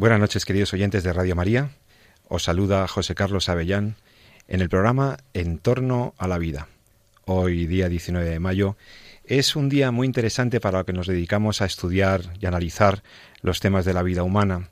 [0.00, 1.72] Buenas noches, queridos oyentes de Radio María.
[2.26, 3.96] Os saluda José Carlos Avellán
[4.48, 6.68] en el programa En torno a la vida.
[7.26, 8.78] Hoy, día 19 de mayo,
[9.24, 13.02] es un día muy interesante para lo que nos dedicamos a estudiar y analizar
[13.42, 14.70] los temas de la vida humana,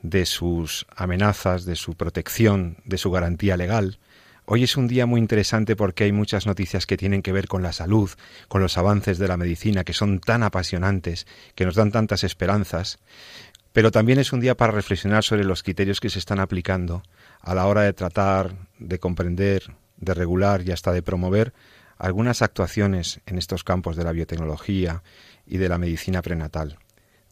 [0.00, 3.98] de sus amenazas, de su protección, de su garantía legal.
[4.44, 7.62] Hoy es un día muy interesante porque hay muchas noticias que tienen que ver con
[7.62, 8.10] la salud,
[8.48, 12.98] con los avances de la medicina, que son tan apasionantes, que nos dan tantas esperanzas.
[13.72, 17.02] Pero también es un día para reflexionar sobre los criterios que se están aplicando
[17.40, 21.52] a la hora de tratar, de comprender, de regular y hasta de promover
[21.96, 25.02] algunas actuaciones en estos campos de la biotecnología
[25.46, 26.78] y de la medicina prenatal.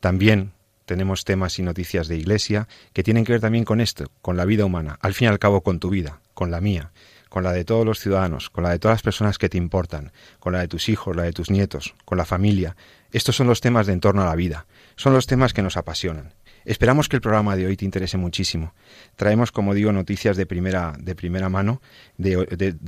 [0.01, 0.53] También
[0.87, 4.45] tenemos temas y noticias de Iglesia que tienen que ver también con esto, con la
[4.45, 6.93] vida humana, al fin y al cabo con tu vida, con la mía,
[7.29, 10.13] con la de todos los ciudadanos, con la de todas las personas que te importan,
[10.39, 12.77] con la de tus hijos, la de tus nietos, con la familia.
[13.13, 14.67] Estos son los temas de entorno a la vida,
[15.01, 16.34] son los temas que nos apasionan.
[16.67, 18.75] Esperamos que el programa de hoy te interese muchísimo.
[19.17, 21.81] Traemos, como digo, noticias de primera, de primera mano,
[22.19, 22.37] de,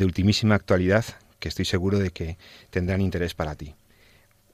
[0.04, 1.06] ultimísima actualidad,
[1.38, 2.36] que estoy seguro de que
[2.68, 3.74] tendrán interés para ti.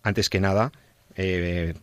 [0.05, 0.71] Antes que nada,
[1.17, 1.75] eh,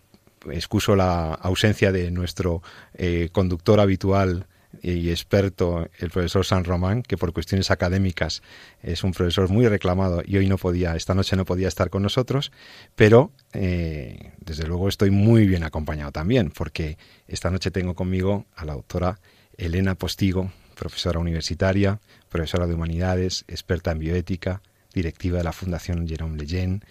[0.50, 4.48] excuso la ausencia de nuestro eh, conductor habitual
[4.82, 8.42] y experto, el profesor San Román, que por cuestiones académicas
[8.82, 12.04] es un profesor muy reclamado y hoy no podía, esta noche no podía estar con
[12.04, 12.52] nosotros,
[12.96, 16.98] pero eh, desde luego estoy muy bien acompañado también, porque
[17.28, 19.20] esta noche tengo conmigo a la doctora
[19.58, 22.00] Elena Postigo, profesora universitaria,
[22.30, 24.62] profesora de humanidades, experta en bioética,
[24.94, 26.82] directiva de la Fundación Jerome Lejeune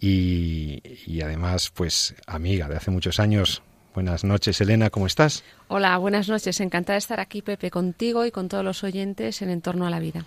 [0.00, 3.62] y, y además pues amiga de hace muchos años,
[3.94, 5.44] Buenas noches, Elena, ¿cómo estás?
[5.68, 6.58] Hola, buenas noches.
[6.58, 10.00] Encantada de estar aquí, Pepe, contigo y con todos los oyentes en Entorno a la
[10.00, 10.24] Vida.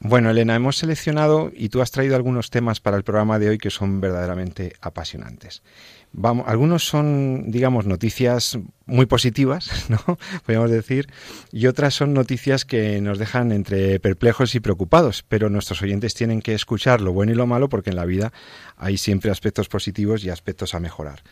[0.00, 3.58] Bueno, Elena, hemos seleccionado y tú has traído algunos temas para el programa de hoy
[3.58, 5.62] que son verdaderamente apasionantes.
[6.10, 10.18] Vamos, algunos son, digamos, noticias muy positivas, ¿no?
[10.44, 11.06] Podríamos decir,
[11.52, 16.42] y otras son noticias que nos dejan entre perplejos y preocupados, pero nuestros oyentes tienen
[16.42, 18.32] que escuchar lo bueno y lo malo porque en la vida
[18.76, 21.22] hay siempre aspectos positivos y aspectos a mejorar.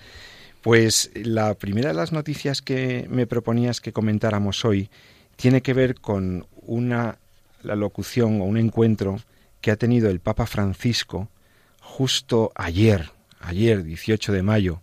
[0.63, 4.91] Pues la primera de las noticias que me proponías que comentáramos hoy
[5.37, 7.19] tiene que ver con una
[7.63, 9.21] la locución o un encuentro
[9.61, 11.29] que ha tenido el Papa Francisco
[11.81, 13.11] justo ayer,
[13.41, 14.81] ayer 18 de mayo,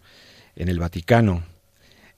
[0.56, 1.44] en el Vaticano.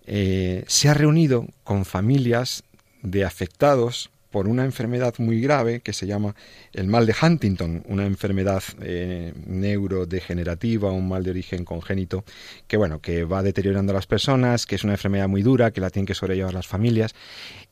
[0.06, 2.64] Eh, se ha reunido con familias
[3.02, 6.36] de afectados por una enfermedad muy grave que se llama
[6.74, 12.24] el mal de Huntington, una enfermedad eh, neurodegenerativa, un mal de origen congénito,
[12.68, 15.82] que bueno, que va deteriorando a las personas, que es una enfermedad muy dura, que
[15.82, 17.16] la tienen que sobrellevar las familias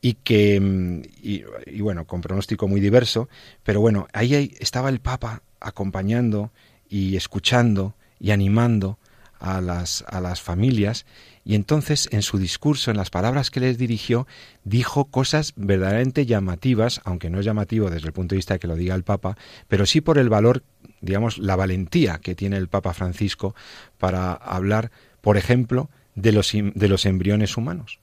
[0.01, 3.29] y que mm, y, bueno, con pronóstico muy diverso,
[3.63, 6.51] pero bueno, ahí estaba el Papa acompañando
[6.89, 8.97] y escuchando y animando
[9.39, 11.06] a las, a las familias
[11.47, 14.27] y entonces en su discurso, en las palabras que les dirigió,
[14.65, 18.67] dijo cosas verdaderamente llamativas, aunque no es llamativo desde el punto de vista de que
[18.67, 19.37] lo diga el Papa,
[19.69, 20.63] pero sí por el valor,
[20.99, 23.55] digamos, la valentía que tiene el Papa Francisco
[23.97, 24.91] para hablar,
[25.21, 28.01] por ejemplo, de los, de los embriones humanos.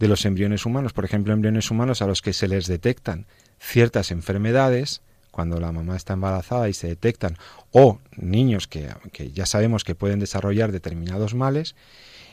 [0.00, 3.26] De los embriones humanos, por ejemplo, embriones humanos a los que se les detectan
[3.60, 7.36] ciertas enfermedades, cuando la mamá está embarazada y se detectan,
[7.70, 8.90] o niños que
[9.32, 11.76] ya sabemos que pueden desarrollar determinados males,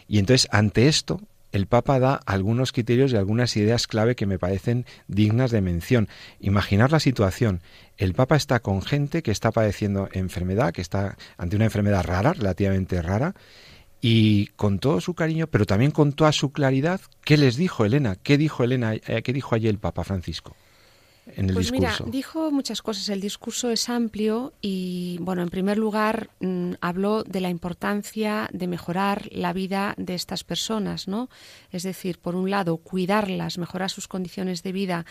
[0.07, 1.21] y entonces, ante esto,
[1.51, 6.07] el Papa da algunos criterios y algunas ideas clave que me parecen dignas de mención.
[6.39, 7.61] Imaginar la situación.
[7.97, 12.33] El Papa está con gente que está padeciendo enfermedad, que está ante una enfermedad rara,
[12.33, 13.33] relativamente rara,
[14.01, 18.15] y con todo su cariño, pero también con toda su claridad, ¿qué les dijo Elena?
[18.15, 18.93] ¿Qué dijo Elena?
[18.93, 20.55] Eh, ¿Qué dijo allí el Papa Francisco?
[21.53, 23.09] Pues mira, dijo muchas cosas.
[23.09, 28.67] El discurso es amplio y, bueno, en primer lugar, mm, habló de la importancia de
[28.67, 31.29] mejorar la vida de estas personas, ¿no?
[31.71, 35.05] Es decir, por un lado, cuidarlas, mejorar sus condiciones de vida,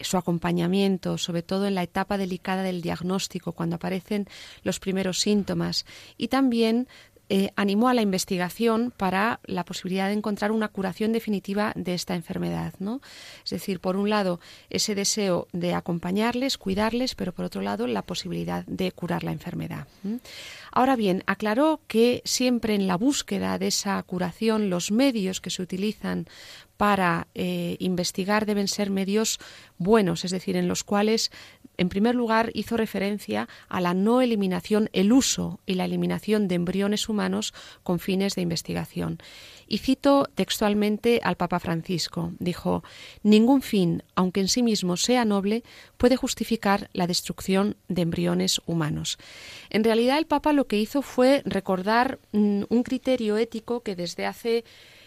[0.00, 4.26] su acompañamiento, sobre todo en la etapa delicada del diagnóstico, cuando aparecen
[4.62, 5.86] los primeros síntomas,
[6.16, 6.88] y también
[7.34, 12.14] eh, animó a la investigación para la posibilidad de encontrar una curación definitiva de esta
[12.14, 12.74] enfermedad.
[12.78, 13.00] ¿no?
[13.42, 14.38] Es decir, por un lado,
[14.68, 19.86] ese deseo de acompañarles, cuidarles, pero por otro lado, la posibilidad de curar la enfermedad.
[20.72, 25.62] Ahora bien, aclaró que siempre en la búsqueda de esa curación, los medios que se
[25.62, 26.26] utilizan
[26.76, 29.38] para eh, investigar deben ser medios
[29.78, 31.30] buenos, es decir, en los cuales
[31.78, 36.56] en primer lugar, hizo referencia a la no eliminación, el uso y la eliminación de
[36.56, 39.18] embriones humanos con fines de investigación.
[39.66, 42.32] Y cito textualmente al Papa Francisco.
[42.38, 42.84] Dijo,
[43.22, 45.62] Ningún fin, aunque en sí mismo sea noble,
[45.96, 49.18] puede justificar la destrucción de embriones humanos.
[49.70, 54.26] En realidad, el Papa lo que hizo fue recordar mm, un criterio ético que desde
[54.26, 54.64] hace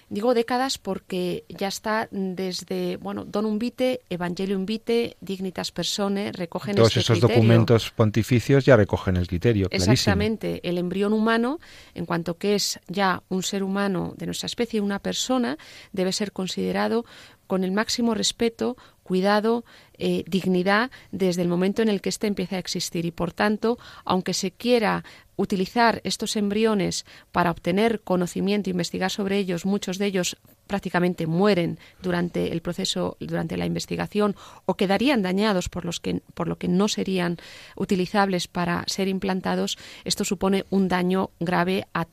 [0.08, 6.90] Digo décadas porque ya está desde, bueno, Don Vitae, Evangelium Vitae, Dignitas Persone, recogen Todos
[6.90, 10.62] este esos documentos pontificios ya recogen el criterio, Exactamente.
[10.68, 11.60] El embrión humano,
[11.96, 15.58] en cuanto que es ya un ser humano de nuestra especie, una persona,
[15.92, 17.06] debe ser considerado
[17.48, 19.66] con el máximo respeto, cuidado,
[19.98, 23.06] eh, dignidad desde el momento en el que éste empieza a existir.
[23.06, 25.04] Y por tanto, aunque se quiera
[25.36, 32.52] utilizar estos embriones para obtener conocimiento, investigar sobre ellos, muchos de ellos prácticamente mueren durante
[32.52, 34.36] el proceso, durante la investigación,
[34.66, 37.38] o quedarían dañados por, los que, por lo que no serían
[37.76, 42.08] utilizables para ser implantados, esto supone un daño grave a,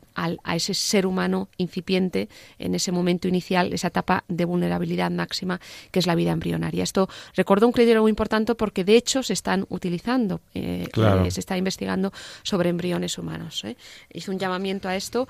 [0.54, 2.28] ese ser humano incipiente
[2.58, 5.58] en ese momento inicial, esa etapa de vulnerabilidad máxima
[5.90, 6.84] que es la vida embrionaria.
[6.84, 11.40] Esto recuerdo un criterio muy importante porque de hecho se están utilizando, eh, eh, se
[11.40, 12.12] está investigando
[12.42, 13.64] sobre embriones humanos.
[13.64, 13.76] ¿eh?
[14.12, 15.28] Hizo un llamamiento a esto,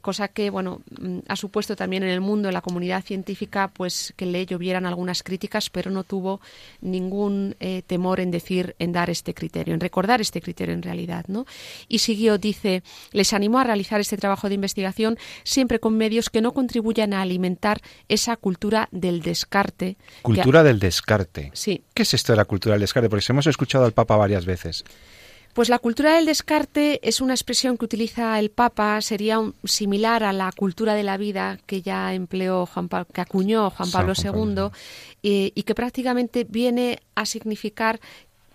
[0.00, 4.14] cosa que bueno mm, ha supuesto también en el mundo en la comunidad científica, pues
[4.16, 6.40] que le llovieran algunas críticas, pero no tuvo
[6.80, 11.24] ningún eh, temor en decir, en dar este criterio, en recordar este criterio en realidad,
[11.26, 11.46] ¿no?
[11.88, 16.40] Y siguió, dice, les animó a realizar este trabajo de investigación siempre con medios que
[16.40, 19.96] no contribuyan a alimentar esa cultura del descarte.
[20.22, 21.50] Cultura del descarte.
[21.54, 21.82] Sí.
[21.94, 23.08] ¿Qué es esto de la cultura del descarte?
[23.08, 24.84] Porque hemos escuchado al Papa varias veces.
[25.58, 30.32] Pues la cultura del descarte es una expresión que utiliza el Papa, sería similar a
[30.32, 34.70] la cultura de la vida que ya empleó Juan que acuñó Juan Pablo II
[35.24, 37.98] eh, y que prácticamente viene a significar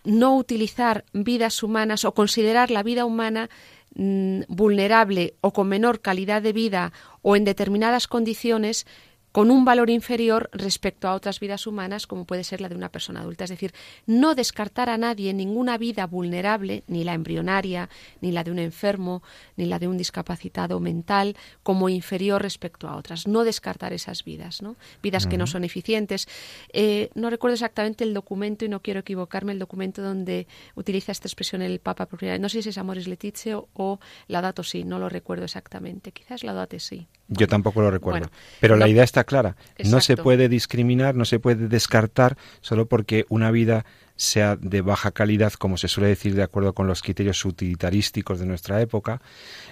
[0.05, 3.50] no utilizar vidas humanas o considerar la vida humana
[3.95, 8.85] mm, vulnerable o con menor calidad de vida o en determinadas condiciones
[9.33, 12.91] con un valor inferior respecto a otras vidas humanas, como puede ser la de una
[12.91, 13.45] persona adulta.
[13.45, 13.74] Es decir,
[14.06, 17.89] no descartar a nadie ninguna vida vulnerable, ni la embrionaria,
[18.21, 19.24] ni la de un enfermo,
[19.57, 23.27] ni la de un discapacitado mental, como inferior respecto a otras.
[23.27, 24.75] No descartar esas vidas, ¿no?
[25.01, 26.27] Vidas que no son eficientes.
[26.71, 30.45] Eh, no recuerdo exactamente el documento y no quiero equivocarme, el documento donde
[30.75, 34.83] utiliza esta expresión el Papa por No sé si es Amoris Letizia o Laudato Si,
[34.83, 36.12] no lo recuerdo exactamente.
[36.12, 37.07] Quizás Laudato Si.
[37.27, 38.29] Yo tampoco lo recuerdo.
[38.59, 39.55] Pero la idea está clara.
[39.85, 43.85] No se puede discriminar, no se puede descartar solo porque una vida
[44.15, 48.45] sea de baja calidad, como se suele decir de acuerdo con los criterios utilitarísticos de
[48.45, 49.21] nuestra época.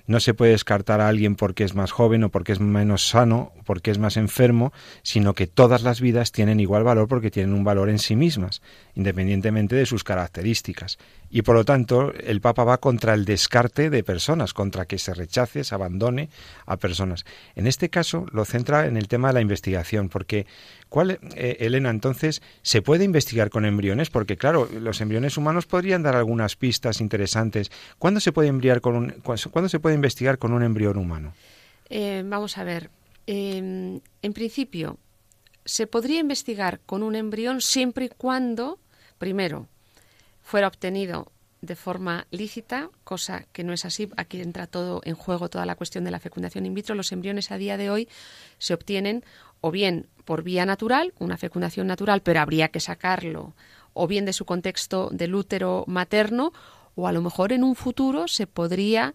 [0.07, 3.53] No se puede descartar a alguien porque es más joven o porque es menos sano
[3.59, 4.73] o porque es más enfermo,
[5.03, 8.61] sino que todas las vidas tienen igual valor porque tienen un valor en sí mismas,
[8.95, 10.97] independientemente de sus características.
[11.29, 15.13] Y por lo tanto, el Papa va contra el descarte de personas, contra que se
[15.13, 16.29] rechace, se abandone
[16.65, 17.25] a personas.
[17.55, 20.45] En este caso lo centra en el tema de la investigación, porque
[20.91, 24.09] ¿cuál, eh, Elena, entonces, se puede investigar con embriones?
[24.09, 27.71] Porque claro, los embriones humanos podrían dar algunas pistas interesantes.
[27.97, 31.33] ¿Cuándo se puede, con un, ¿cuándo se puede investigar con un embrión humano?
[31.89, 32.89] Eh, vamos a ver.
[33.25, 34.97] Em, en principio,
[35.63, 38.77] se podría investigar con un embrión siempre y cuando,
[39.17, 39.69] primero,
[40.41, 41.31] fuera obtenido
[41.61, 44.09] de forma lícita, cosa que no es así.
[44.17, 46.95] Aquí entra todo en juego, toda la cuestión de la fecundación in vitro.
[46.95, 48.09] Los embriones a día de hoy
[48.57, 49.23] se obtienen
[49.61, 53.53] o bien por vía natural, una fecundación natural, pero habría que sacarlo,
[53.93, 56.51] o bien de su contexto del útero materno,
[56.95, 59.13] o a lo mejor en un futuro se podría,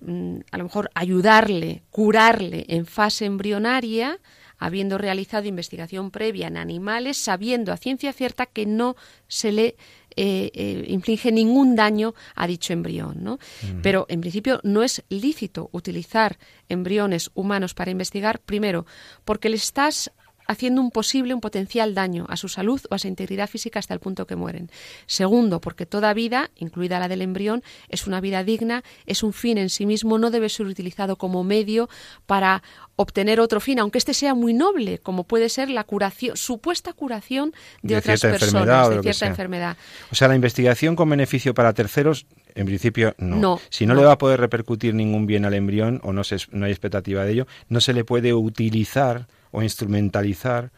[0.00, 4.18] mm, a lo mejor, ayudarle, curarle en fase embrionaria
[4.58, 8.96] habiendo realizado investigación previa en animales, sabiendo a ciencia cierta que no
[9.28, 9.76] se le
[10.16, 13.22] eh, eh, inflige ningún daño a dicho embrión.
[13.22, 13.38] ¿no?
[13.82, 18.86] Pero en principio no es lícito utilizar embriones humanos para investigar, primero,
[19.24, 20.10] porque le estás
[20.46, 23.94] haciendo un posible, un potencial daño a su salud o a su integridad física hasta
[23.94, 24.70] el punto que mueren.
[25.06, 29.58] Segundo, porque toda vida, incluida la del embrión, es una vida digna, es un fin
[29.58, 31.88] en sí mismo, no debe ser utilizado como medio
[32.26, 32.62] para
[32.96, 37.52] obtener otro fin, aunque este sea muy noble, como puede ser la curación, supuesta curación
[37.82, 39.76] de, otras personas, de cierta enfermedad.
[40.10, 43.60] O sea, la investigación con beneficio para terceros En principio, no.
[43.68, 46.64] si no, le va a poder repercutir ningún bien al embrión o no, se, no
[46.64, 49.26] hay expectativa de ello, no se le puede utilizar
[49.56, 50.70] o instrumentalizar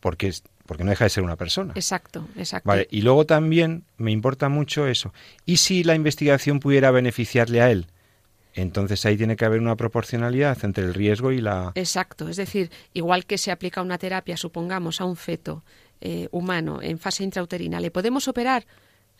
[0.00, 0.32] porque,
[0.64, 1.74] porque no deja de ser una persona.
[1.76, 2.66] Exacto, exacto.
[2.66, 5.12] Vale, y luego también me importa mucho eso.
[5.44, 7.88] ¿Y si la investigación pudiera beneficiarle a él?
[8.54, 11.72] Entonces ahí tiene que haber una proporcionalidad entre el riesgo y la...
[11.74, 15.62] Exacto, es decir, igual que se aplica una terapia, supongamos, a un feto
[16.00, 18.64] eh, humano en fase intrauterina, ¿le podemos operar?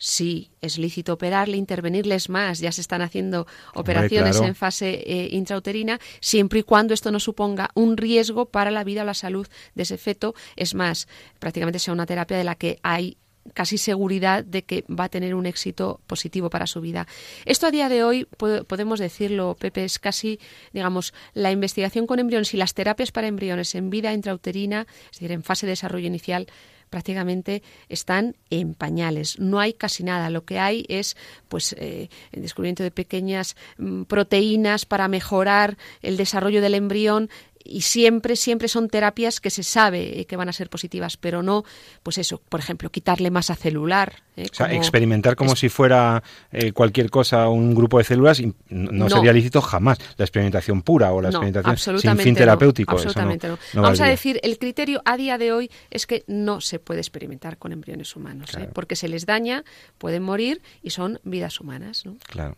[0.05, 2.59] Sí, es lícito operarle, intervenirles más.
[2.59, 7.69] Ya se están haciendo operaciones en fase eh, intrauterina, siempre y cuando esto no suponga
[7.73, 10.35] un riesgo para la vida o la salud de ese feto.
[10.57, 11.07] Es más,
[11.39, 13.15] prácticamente sea una terapia de la que hay
[13.53, 17.07] casi seguridad de que va a tener un éxito positivo para su vida.
[17.45, 20.39] Esto a día de hoy, podemos decirlo, Pepe, es casi,
[20.71, 25.31] digamos, la investigación con embriones y las terapias para embriones en vida intrauterina, es decir,
[25.31, 26.47] en fase de desarrollo inicial,
[26.93, 29.39] prácticamente están en pañales.
[29.39, 30.29] No hay casi nada.
[30.29, 31.17] Lo que hay es
[31.49, 37.31] pues eh, el descubrimiento de pequeñas mm, proteínas para mejorar el desarrollo del embrión
[37.63, 41.63] y siempre, siempre son terapias que se sabe que van a ser positivas, pero no,
[42.03, 44.23] pues eso, por ejemplo, quitarle masa celular.
[44.35, 44.47] ¿eh?
[44.51, 49.33] O sea, experimentar como si fuera eh, cualquier cosa un grupo de células no, sería
[49.33, 49.97] lícito jamás.
[50.17, 52.93] La experimentación pura o la experimentación sin fin terapéutico.
[52.93, 53.57] absolutamente no.
[53.73, 57.57] Vamos a decir, el criterio a día de hoy es que no se puede experimentar
[57.57, 58.69] con embriones humanos, ¿eh?
[58.73, 59.63] porque se les daña,
[59.97, 62.05] pueden morir y son vidas humanas.
[62.05, 62.17] ¿no?
[62.27, 62.57] Claro.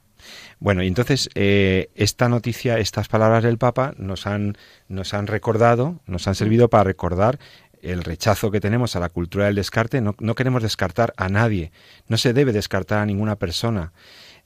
[0.60, 4.58] Bueno, y entonces eh, esta noticia, estas palabras del Papa nos han,
[4.88, 7.40] nos han recordado, nos han servido para recordar
[7.82, 10.02] el rechazo que tenemos a la cultura del descarte.
[10.02, 11.72] No, queremos descartar a nadie,
[12.08, 13.94] no se debe descartar a ninguna persona.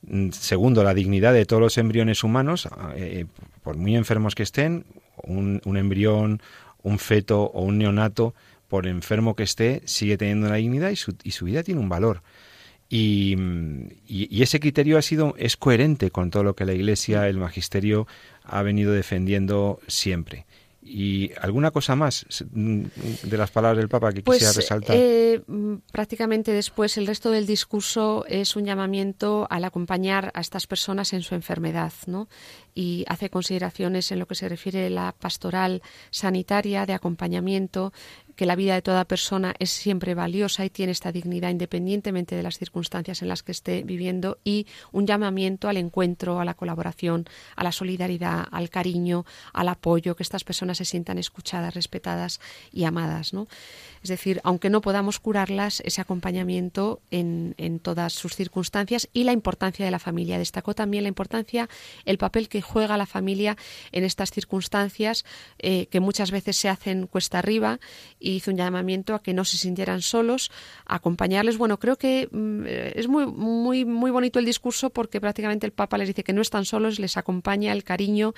[0.02, 3.26] Mm, segundo, la dignidad de todos los embriones humanos, eh,
[3.64, 4.86] por muy enfermos que estén,
[5.24, 6.42] un, un embrión,
[6.82, 8.34] un feto o un neonato,
[8.70, 11.90] por enfermo que esté, sigue teniendo una dignidad y su, y su vida tiene un
[11.90, 12.22] valor.
[12.90, 13.38] Y,
[14.42, 18.08] ese criterio ha sido es coherente con todo lo que la Iglesia, el magisterio
[18.44, 20.46] ha venido defendiendo siempre.
[20.82, 24.96] ¿Y alguna cosa más de las palabras del Papa que quisiera pues, resaltar?
[24.98, 25.42] Eh,
[25.92, 31.22] prácticamente después el resto del discurso es un llamamiento al acompañar a estas personas en
[31.22, 32.28] su enfermedad, ¿no?
[32.74, 37.94] Y hace consideraciones en lo que se refiere a la pastoral sanitaria de acompañamiento
[38.40, 42.42] que la vida de toda persona es siempre valiosa y tiene esta dignidad independientemente de
[42.42, 47.26] las circunstancias en las que esté viviendo y un llamamiento al encuentro, a la colaboración,
[47.58, 52.40] a la solidaridad, al cariño, al apoyo, que estas personas se sientan escuchadas, respetadas
[52.72, 53.34] y amadas.
[53.34, 53.50] ¿no?
[54.04, 59.86] Es decir, aunque no podamos curarlas, ese acompañamiento en, todas sus circunstancias y la importancia
[59.86, 60.38] de la familia.
[60.38, 61.70] Destacó también la importancia,
[62.06, 63.58] el papel que juega la familia
[63.92, 65.26] en estas circunstancias
[65.60, 67.80] eh, que muchas veces se hacen cuesta arriba
[68.20, 70.52] hizo un llamamiento a que no se sintieran solos,
[70.86, 71.58] a acompañarles.
[71.58, 75.98] Bueno, creo que mm, es muy, muy, muy bonito el discurso porque prácticamente el Papa
[75.98, 78.34] les dice que no están solos, les acompaña el cariño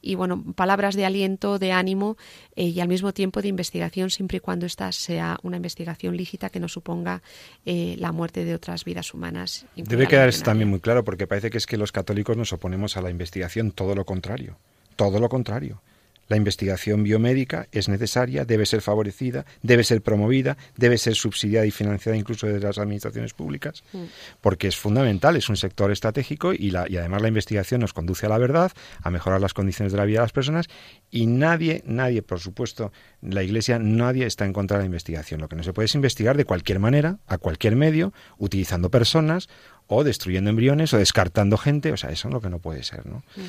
[0.00, 2.16] y, bueno, palabras de aliento, de ánimo
[2.54, 6.50] eh, y al mismo tiempo de investigación, siempre y cuando esta sea una investigación lícita
[6.50, 7.22] que no suponga
[7.64, 9.66] eh, la muerte de otras vidas humanas.
[9.76, 12.96] Debe quedar esto también muy claro porque parece que es que los católicos nos oponemos
[12.96, 14.58] a la investigación, todo lo contrario,
[14.96, 15.80] todo lo contrario.
[16.28, 21.70] La investigación biomédica es necesaria, debe ser favorecida, debe ser promovida, debe ser subsidiada y
[21.70, 24.04] financiada incluso desde las administraciones públicas, mm.
[24.40, 28.26] porque es fundamental, es un sector estratégico y, la, y además la investigación nos conduce
[28.26, 30.66] a la verdad, a mejorar las condiciones de la vida de las personas
[31.10, 32.92] y nadie, nadie, por supuesto,
[33.22, 35.40] la Iglesia, nadie está en contra de la investigación.
[35.40, 39.48] Lo que no se puede es investigar de cualquier manera, a cualquier medio, utilizando personas
[39.86, 43.06] o destruyendo embriones o descartando gente, o sea, eso es lo que no puede ser,
[43.06, 43.22] ¿no?
[43.36, 43.40] Mm.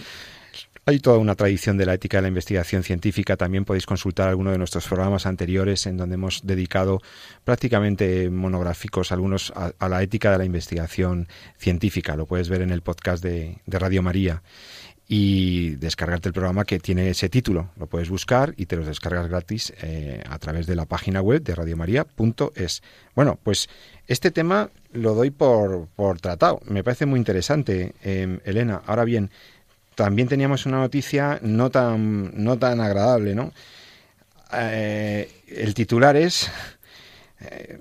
[0.89, 3.35] Hay toda una tradición de la ética de la investigación científica.
[3.35, 7.01] También podéis consultar alguno de nuestros programas anteriores en donde hemos dedicado
[7.43, 11.27] prácticamente monográficos algunos a, la ética de la investigación
[11.57, 12.15] científica.
[12.15, 14.43] Lo puedes ver en el podcast de, Radio María
[15.09, 17.69] y descargarte el programa que tiene ese título.
[17.75, 21.43] Lo puedes buscar y te lo descargas gratis eh, a través de la página web
[21.43, 22.81] de radiomaria.es.
[23.13, 23.67] Bueno, pues
[24.07, 26.61] este tema lo doy por, por tratado.
[26.65, 28.81] Me parece muy interesante, eh, Elena.
[28.85, 29.31] Ahora bien,
[29.97, 33.51] también teníamos una noticia no tan, no tan agradable, ¿no?
[34.53, 36.51] Eh, el titular es
[37.39, 37.79] eh,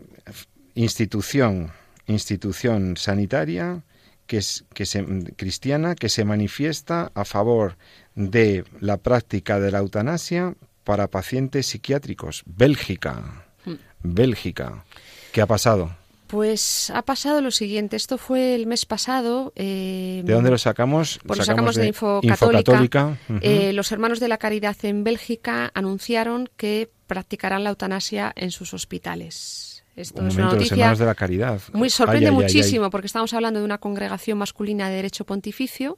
[0.74, 1.70] institución,
[2.06, 3.82] institución sanitaria
[4.26, 5.04] que es, que se,
[5.36, 7.76] cristiana que se manifiesta a favor
[8.14, 10.54] de la práctica de la eutanasia
[10.84, 12.44] para pacientes psiquiátricos.
[12.46, 13.44] Bélgica.
[13.66, 13.74] Hmm.
[14.02, 14.86] Bélgica.
[15.32, 15.94] ¿Qué ha pasado?
[16.26, 17.96] Pues ha pasado lo siguiente.
[17.96, 19.52] Esto fue el mes pasado.
[19.54, 21.20] Eh, ¿De dónde lo sacamos?
[21.24, 23.16] Pues lo sacamos, de, Info Católica.
[23.40, 28.74] Eh, los hermanos de la Caridad en Bélgica anunciaron que practicarán la eutanasia en sus
[28.74, 29.84] hospitales.
[29.96, 31.60] Esto es una noticia de la caridad.
[31.72, 35.96] Muy sorprende muchísimo porque estamos hablando de una congregación masculina de derecho pontificio.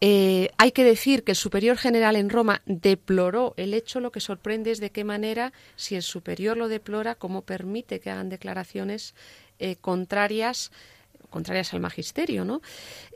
[0.00, 4.00] Eh, hay que decir que el superior general en Roma deploró el hecho.
[4.00, 8.10] Lo que sorprende es de qué manera, si el superior lo deplora, cómo permite que
[8.10, 9.14] hagan declaraciones
[9.58, 10.70] eh, contrarias
[11.30, 12.62] contrarias al magisterio, ¿no?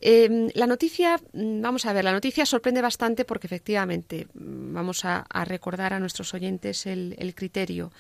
[0.01, 5.05] Em, la noticia, mm, vamos a ver, la noticia sorprende bastante porque efectivamente mm, vamos
[5.05, 7.93] a, recordar a nuestros oyentes el, criterio.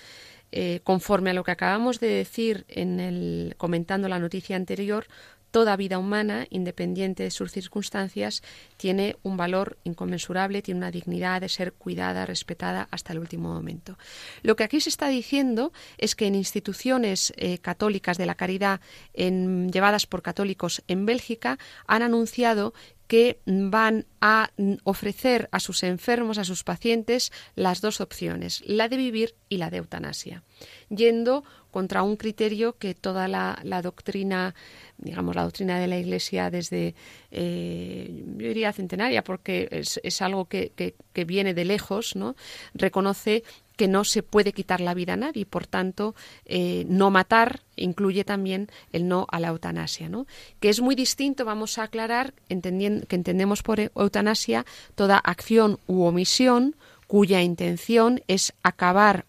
[0.51, 5.07] Eh, conforme a lo que acabamos de decir en el comentando la noticia anterior,
[5.51, 8.43] toda vida humana, independiente de sus circunstancias,
[8.77, 13.99] tiene un valor inconmensurable, tiene una dignidad de ser cuidada, respetada hasta el último momento.
[14.43, 18.81] Lo que aquí se está diciendo es que en instituciones eh, católicas de la caridad
[19.15, 22.75] llevadas por católicos en Bélgica han anunciado
[23.09, 24.51] que van a
[24.85, 29.71] ofrecer a sus enfermos, a sus pacientes, las dos opciones, la de vivir y la
[29.71, 30.45] de eutanasia,
[30.91, 34.55] yendo contra un criterio que toda la, doctrina,
[34.99, 36.95] digamos, la doctrina de la Iglesia desde,
[37.31, 42.37] eh, yo diría centenaria, porque es, algo que, que, viene de lejos, ¿no?
[42.75, 43.43] reconoce
[43.79, 48.25] que no se puede quitar la vida a nadie por tanto eh, no matar incluye
[48.25, 50.27] también el no a la eutanasia, ¿no?
[50.59, 54.67] que es muy distinto, vamos a aclarar, entendiendo, que entendemos por eutanasia
[54.97, 56.75] toda acción u omisión
[57.07, 59.25] cuya intención es acabar,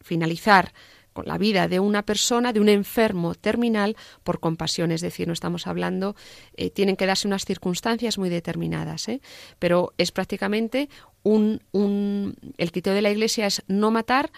[0.00, 0.72] finalizar
[1.12, 4.92] con la vida de una persona, de un enfermo terminal, por compasión.
[4.92, 6.16] Es decir, no estamos hablando,
[6.56, 9.20] eh, tienen que darse unas circunstancias muy determinadas, ¿eh?
[9.58, 10.88] pero es prácticamente
[11.24, 14.30] el criterio de la Iglesia es no matar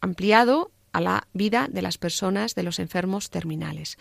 [0.00, 3.98] ampliado a la vida de las personas, de los enfermos terminales.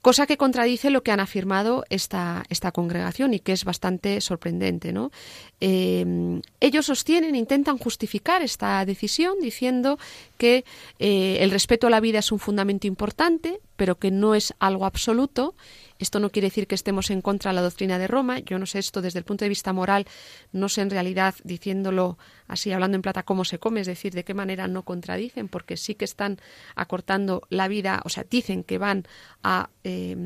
[0.00, 4.92] Cosa que contradice lo que han afirmado esta, esta congregación y que es bastante sorprendente.
[4.92, 5.12] ¿no?
[5.60, 9.98] Eh, ellos sostienen, intentan justificar esta decisión diciendo
[10.38, 10.64] que
[10.98, 14.86] eh, el respeto a la vida es un fundamento importante, pero que no es algo
[14.86, 15.54] absoluto
[16.02, 18.40] esto no quiere decir que estemos en contra de la doctrina de Roma.
[18.40, 20.06] Yo no sé esto desde el punto de vista moral,
[20.52, 22.18] no sé en realidad, diciéndolo
[22.48, 25.76] así, hablando en plata, cómo se come, es decir, de qué manera no contradicen, porque
[25.76, 26.38] sí que están
[26.74, 29.06] acortando la vida, o sea, dicen que van
[29.42, 30.16] a, eh,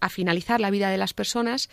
[0.00, 1.68] a finalizar la vida de las personas.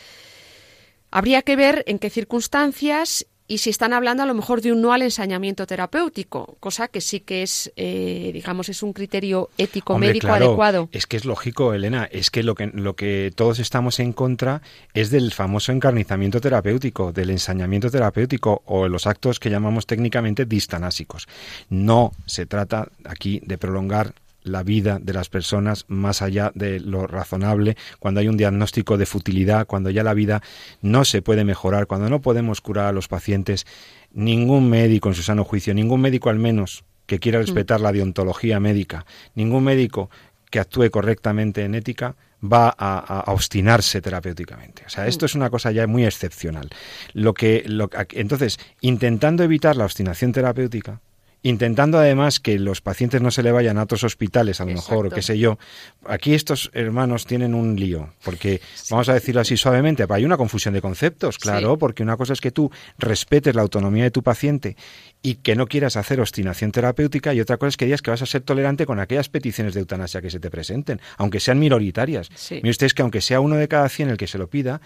[1.10, 4.82] Habría que ver en qué circunstancias y si están hablando a lo mejor de un
[4.82, 9.98] no al ensañamiento terapéutico, cosa que sí que es, eh, digamos, es un criterio ético
[9.98, 10.90] médico adecuado.
[10.92, 14.62] Es que es lógico, Elena, es que lo que lo que todos estamos en contra
[14.94, 21.28] es del famoso encarnizamiento terapéutico, del ensañamiento terapéutico o los actos que llamamos técnicamente distanásicos.
[21.70, 24.14] No se trata aquí de prolongar
[24.48, 29.06] la vida de las personas más allá de lo razonable, cuando hay un diagnóstico de
[29.06, 30.42] futilidad, cuando ya la vida
[30.82, 33.66] no se puede mejorar, cuando no podemos curar a los pacientes,
[34.14, 38.60] ningún médico en su sano juicio, ningún médico al menos que quiera respetar la deontología
[38.60, 39.06] médica,
[39.36, 40.10] ningún médico
[40.50, 44.84] que actúe correctamente en ética va a, obstinarse terapéuticamente.
[44.86, 46.70] O sea, esto es una cosa ya muy excepcional.
[47.14, 51.02] Lo que, lo, entonces, intentando evitar la obstinación terapéutica,
[51.50, 55.08] intentando además que los pacientes no se le vayan a otros hospitales, a lo mejor,
[55.08, 55.58] o qué sé yo.
[56.06, 60.74] Aquí estos hermanos tienen un lío, porque vamos a decirlo así suavemente, hay una confusión
[60.74, 64.76] de conceptos, claro, porque una cosa es que tú respetes la autonomía de tu paciente
[65.22, 68.22] y que no quieras hacer obstinación terapéutica y otra cosa es que digas que vas
[68.22, 72.30] a ser tolerante con aquellas peticiones de eutanasia que se te presenten, aunque sean minoritarias.
[72.52, 74.82] Mire usted es que aunque sea uno de cada cien el que se lo pida,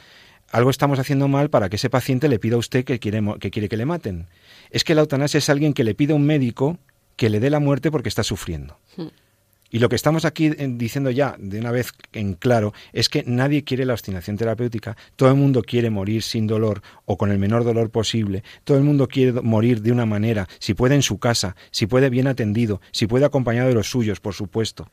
[0.51, 3.51] algo estamos haciendo mal para que ese paciente le pida a usted que quiere que,
[3.51, 4.27] quiere que le maten
[4.69, 6.77] es que la eutanasia es alguien que le pide a un médico
[7.15, 8.77] que le dé la muerte porque está sufriendo.
[8.97, 9.07] Hmm.
[9.73, 13.23] Y lo que estamos aquí eh, diciendo ya de una vez en claro es que
[13.25, 17.39] nadie quiere la obstinación terapéutica, todo el mundo quiere morir sin dolor o con el
[17.39, 21.19] menor dolor posible, todo el mundo quiere morir de una manera, si puede en su
[21.19, 24.91] casa, si puede bien atendido, si puede acompañado de los suyos, por supuesto.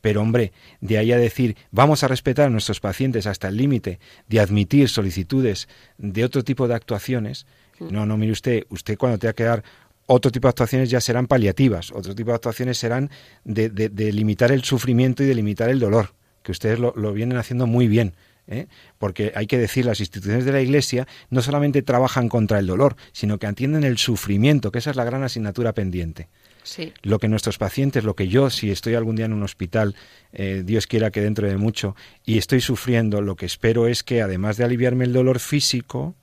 [0.00, 3.98] Pero hombre, de ahí a decir vamos a respetar a nuestros pacientes hasta el límite
[4.28, 7.46] de admitir solicitudes de otro tipo de actuaciones,
[7.80, 9.62] no, no, mire usted, usted cuando tenga que dar
[10.06, 13.10] otro tipo de actuaciones ya serán paliativas, otro tipo de actuaciones serán
[13.44, 17.66] de, de, limitar el sufrimiento y de limitar el dolor, que ustedes lo, vienen haciendo
[17.66, 18.14] muy bien.
[18.46, 18.68] ¿eh?
[18.98, 22.96] Porque hay que decir, las instituciones de la Iglesia no solamente trabajan contra el dolor,
[23.12, 26.28] sino que atienden el sufrimiento, que esa es la gran asignatura pendiente.
[26.68, 26.92] Sí.
[27.02, 29.94] Lo que nuestros pacientes, lo que yo, si estoy algún día en un hospital,
[30.34, 34.20] eh, Dios quiera que dentro de mucho, y estoy sufriendo, lo que espero es que
[34.20, 36.14] además de aliviarme el dolor físico,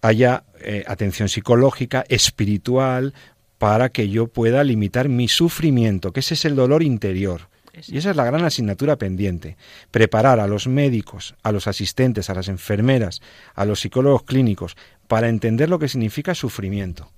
[0.00, 3.12] haya eh, atención psicológica, espiritual,
[3.58, 7.48] para que yo pueda limitar mi sufrimiento, que ese es el dolor interior.
[7.88, 9.58] Y esa es la gran asignatura pendiente.
[9.90, 13.20] Preparar a los médicos, a los asistentes, a las enfermeras,
[13.54, 17.12] a los psicólogos clínicos, para entender lo que significa sufrimiento.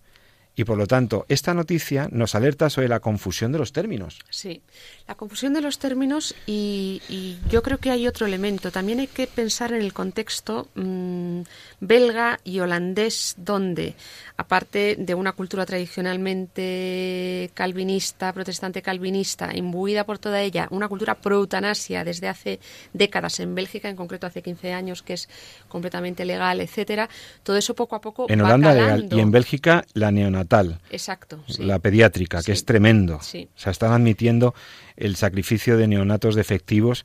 [0.59, 4.19] Y por lo tanto, esta noticia nos alerta sobre la confusión de los términos.
[4.29, 4.61] Sí,
[5.07, 7.01] la confusión de los términos y,
[7.49, 8.73] yo creo que hay otro elemento.
[8.73, 11.43] También hay que pensar en el contexto mm,
[11.79, 13.95] belga y holandés, donde,
[14.37, 22.03] aparte de una cultura tradicionalmente calvinista, protestante calvinista, imbuida por toda ella, una cultura pro-eutanasia
[22.03, 22.59] desde hace
[22.93, 25.29] décadas en Bélgica, en concreto hace 15 años, que es
[25.69, 27.09] completamente legal, etcétera,
[27.45, 30.11] todo eso poco a poco en Holanda legal y en Bélgica la
[30.49, 30.81] neonatal.
[30.91, 31.43] Exacto.
[31.59, 33.17] La pediátrica, que es tremendo.
[33.17, 34.55] O sea, están admitiendo
[34.97, 37.05] el sacrificio de neonatos defectivos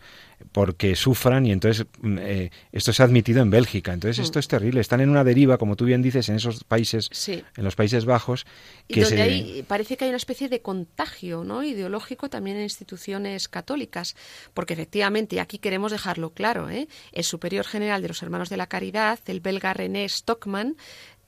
[0.52, 3.94] porque sufran y entonces mm, eh, esto se ha admitido en Bélgica.
[3.94, 4.42] Entonces esto mm.
[4.42, 4.82] es terrible.
[4.82, 8.46] Están en una deriva, como tú bien dices, en esos países, en los Países Bajos.
[8.88, 11.64] Que y donde parece que hay una especie de contagio ¿no?
[11.64, 14.16] ideológico también en instituciones católicas,
[14.54, 16.88] porque efectivamente, y aquí queremos dejarlo claro, ¿eh?
[17.12, 20.76] el superior general de los Hermanos de la Caridad, el belga René Stockman,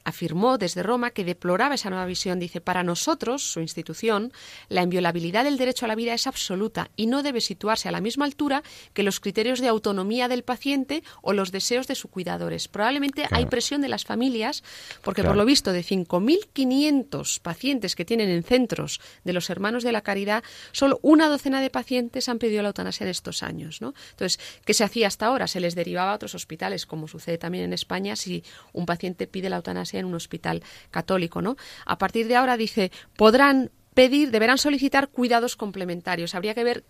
[0.05, 2.39] afirmó desde Roma que deploraba esa nueva visión.
[2.39, 4.31] Dice, para nosotros, su institución,
[4.69, 7.99] la inviolabilidad del derecho a la vida es absoluta y no debe situarse a la
[7.99, 8.63] misma altura
[8.93, 12.67] que los criterios de autonomía del paciente o los deseos de sus cuidadores.
[12.67, 14.63] Probablemente hay presión de las familias,
[15.01, 19.91] porque por lo visto de 5.500 pacientes que tienen en centros de los hermanos de
[19.91, 23.81] la caridad, solo una docena de pacientes han pedido la eutanasia en estos años.
[23.81, 23.93] ¿no?
[24.11, 25.47] Entonces, ¿qué se hacía hasta ahora?
[25.47, 29.49] Se les derivaba a otros hospitales, como sucede también en España si un paciente pide
[29.49, 31.55] la eutanasia en un hospital católico, ¿no?
[31.85, 36.35] A partir de ahora dice, podrán pedir, deberán solicitar cuidados complementarios.
[36.35, 36.83] Habría que ver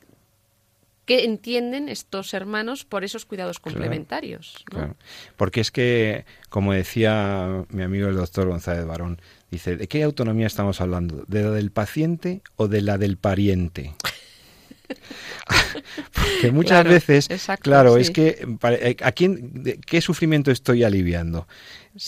[1.06, 4.66] qué entienden estos hermanos por esos cuidados complementarios.
[5.38, 10.48] Porque es que, como decía mi amigo el doctor González Barón, dice, ¿de qué autonomía
[10.48, 11.24] estamos hablando?
[11.28, 13.94] ¿De la del paciente o de la del pariente?
[16.14, 17.28] Porque muchas veces,
[17.62, 21.48] claro, es que eh, ¿a quién, ¿qué sufrimiento estoy aliviando?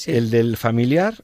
[0.05, 1.23] El del familiar,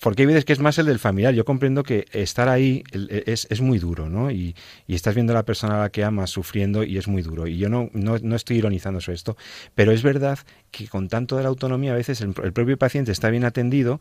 [0.00, 1.32] porque hay veces que es más el del familiar.
[1.32, 4.30] Yo comprendo que estar ahí es, es muy duro, ¿no?
[4.30, 4.56] Y,
[4.88, 7.46] y, estás viendo a la persona a la que amas sufriendo y es muy duro.
[7.46, 9.36] Y yo no, no, no estoy ironizando sobre esto,
[9.74, 10.40] pero es verdad
[10.72, 14.00] que con tanto de la autonomía a veces el, propio paciente está bien atendido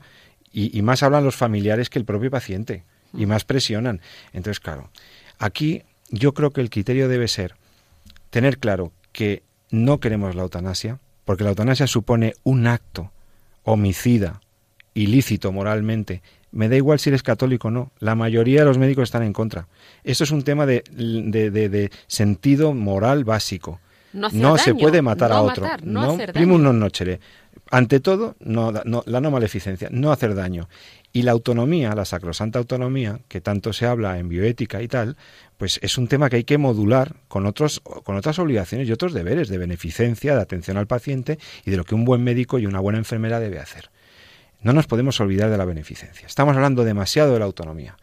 [0.52, 4.02] y, y, más hablan los familiares que el propio paciente y más presionan.
[4.34, 4.90] Entonces, claro,
[5.38, 7.61] aquí yo creo que el criterio debe ser
[8.32, 13.12] tener claro que no queremos la eutanasia, porque la eutanasia supone un acto
[13.64, 14.42] homicida,
[14.96, 19.04] ilícito moralmente, me da igual si eres católico o no, la mayoría de los médicos
[19.04, 19.68] están en contra.
[20.04, 23.80] Esto es un tema de, de, sentido moral básico.
[24.12, 25.66] No, se puede matar a otro.
[25.84, 27.24] no, primum non nocere.
[27.74, 30.68] Ante todo, la no maleficencia, no hacer daño.
[31.14, 35.16] Y la autonomía, la sacrosanta autonomía, que tanto se habla en bioética y tal,
[35.58, 39.14] pues es un tema que hay que modular con, otros, con otras obligaciones y otros
[39.14, 42.66] deberes de beneficencia, de atención al paciente y de lo que un buen médico y
[42.66, 43.90] una buena enfermera debe hacer.
[44.62, 46.28] No nos podemos olvidar de la beneficencia.
[46.28, 47.96] Estamos hablando demasiado de la autonomía.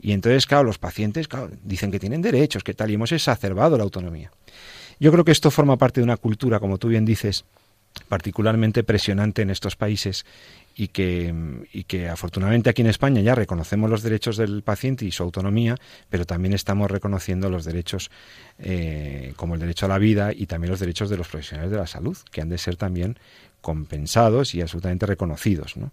[0.00, 1.28] Y entonces, claro, los pacientes
[1.62, 4.30] dicen que tienen derechos, que tal, y hemos exacerbado la autonomía.
[4.98, 7.44] Yo creo que esto forma parte de una cultura, como tú bien dices,
[8.08, 10.24] particularmente presionante en estos países
[10.76, 11.34] y que,
[11.72, 15.76] y que afortunadamente aquí en España ya reconocemos los derechos del paciente y su autonomía,
[16.08, 18.10] pero también estamos reconociendo los derechos
[18.58, 21.76] eh, como el derecho a la vida y también los derechos de los profesionales de
[21.76, 23.18] la salud, que han de ser también
[23.60, 25.76] compensados y absolutamente reconocidos.
[25.76, 25.92] ¿no?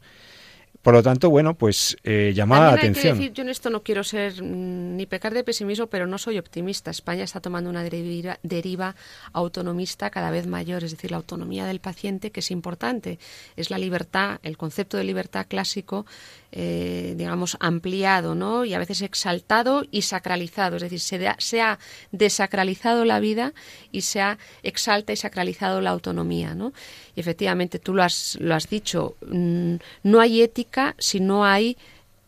[0.87, 3.19] Por lo tanto, bueno, pues eh, llamada la atención.
[3.19, 6.91] yo en esto no quiero ser mm, ni pecar de pesimismo, pero no soy optimista.
[6.91, 8.95] España está tomando una deriva,
[9.33, 13.19] autonomista cada vez mayor, es decir, la autonomía del paciente, que es importante.
[13.57, 16.05] Es la libertad, el concepto de libertad clásico,
[16.53, 18.63] eh, digamos, ampliado, ¿no?
[18.63, 20.77] Y a veces exaltado y sacralizado.
[20.77, 21.79] Es decir, se, se, ha
[22.13, 23.53] desacralizado la vida
[23.91, 26.71] y se ha exalta y sacralizado la autonomía, ¿no?
[27.13, 31.77] Y efectivamente, tú lo has, lo has dicho, mm, no hay ética si no hay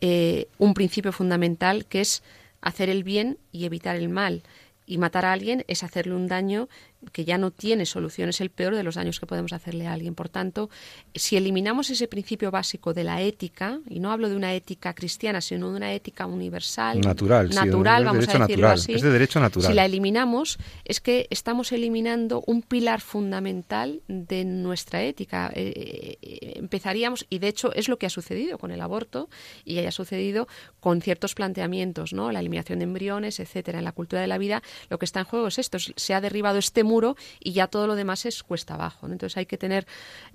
[0.00, 2.22] eh, un principio fundamental que es
[2.60, 4.42] hacer el bien y evitar el mal.
[4.86, 6.68] Y matar a alguien es hacerle un daño
[7.12, 9.92] que ya no tiene solución, es el peor de los daños que podemos hacerle a
[9.92, 10.14] alguien.
[10.14, 10.68] Por tanto,
[11.14, 15.40] si eliminamos ese principio básico de la ética, y no hablo de una ética cristiana,
[15.40, 19.70] sino de una ética universal, natural, natural vamos a decirlo así, es de derecho natural.
[19.70, 25.50] Si la eliminamos, es que estamos eliminando un pilar fundamental de nuestra ética.
[25.54, 29.28] Eh, eh, empezaríamos, y de hecho es lo que ha sucedido con el aborto,
[29.64, 30.48] y haya sucedido
[30.80, 32.30] con ciertos planteamientos, ¿no?
[32.30, 33.78] La eliminación de embriones, etcétera.
[33.78, 36.20] En la cultura de la vida, lo que está en juego es esto: se ha
[36.20, 39.06] derribado este muro y ya todo lo demás es cuesta abajo.
[39.06, 39.86] Entonces hay que tener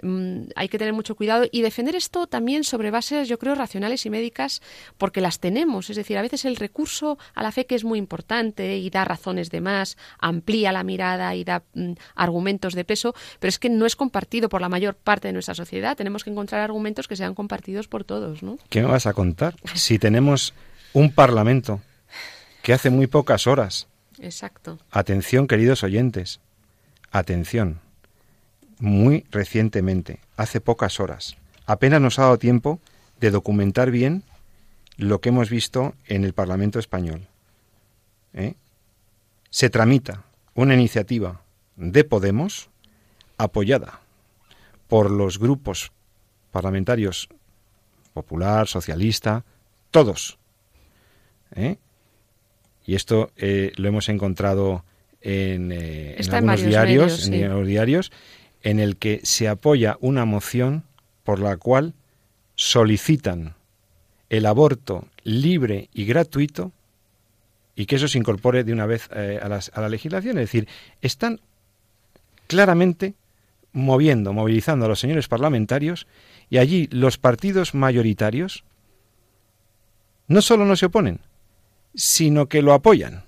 [0.02, 4.06] mm, hay que tener mucho cuidado y defender esto también sobre bases, yo creo, racionales
[4.06, 4.62] y médicas,
[4.98, 5.90] porque las tenemos.
[5.90, 9.04] Es decir, a veces el recurso a la fe que es muy importante y da
[9.06, 13.70] razones de más, amplía la mirada y da mm, argumentos de peso, pero es que
[13.70, 15.98] no es compartido por la mayor parte de nuestra sociedad.
[15.98, 18.58] Tenemos que encontrar argumentos que sean compartidos por todos, ¿no?
[18.70, 19.56] ¿Qué me vas a contar?
[19.76, 20.54] Si tenemos
[20.94, 21.82] un parlamento
[22.64, 23.88] que hace muy pocas horas.
[24.20, 24.80] Exacto.
[24.90, 26.40] Atención, queridos oyentes.
[27.16, 27.80] Atención.
[28.78, 32.82] Muy recientemente, hace pocas horas, apenas nos ha dado tiempo
[33.22, 34.24] de documentar bien
[34.98, 37.26] lo que hemos visto en el Parlamento español.
[38.34, 38.56] ¿Eh?
[39.50, 40.24] Se tramita
[40.56, 41.40] una iniciativa
[41.78, 42.70] de Podemos
[43.38, 44.02] apoyada
[44.90, 45.94] por los grupos
[46.52, 47.30] parlamentarios
[48.14, 49.46] popular, socialista,
[49.90, 50.38] todos.
[51.56, 51.78] ¿eh?
[52.86, 54.84] Y esto eh, lo hemos encontrado
[55.26, 58.12] en, eh, algunos diarios, en los diarios,
[58.62, 60.84] en el que se apoya una moción
[61.24, 61.96] por la cual
[62.54, 63.56] solicitan
[64.30, 66.72] el aborto libre y gratuito
[67.76, 70.38] y que eso se incorpore de una vez a, a la legislación.
[70.38, 70.68] Es decir,
[71.02, 71.42] están
[72.46, 73.16] claramente
[73.74, 76.06] moviendo, movilizando a los señores parlamentarios
[76.52, 78.64] y allí los partidos mayoritarios
[80.28, 81.20] no solo no se oponen,
[81.96, 83.26] sino que lo apoyan.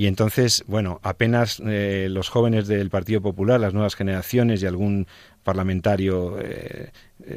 [0.00, 5.06] Y entonces, bueno, apenas eh, los jóvenes del Partido Popular, las nuevas generaciones y algún
[5.42, 6.90] parlamentario eh,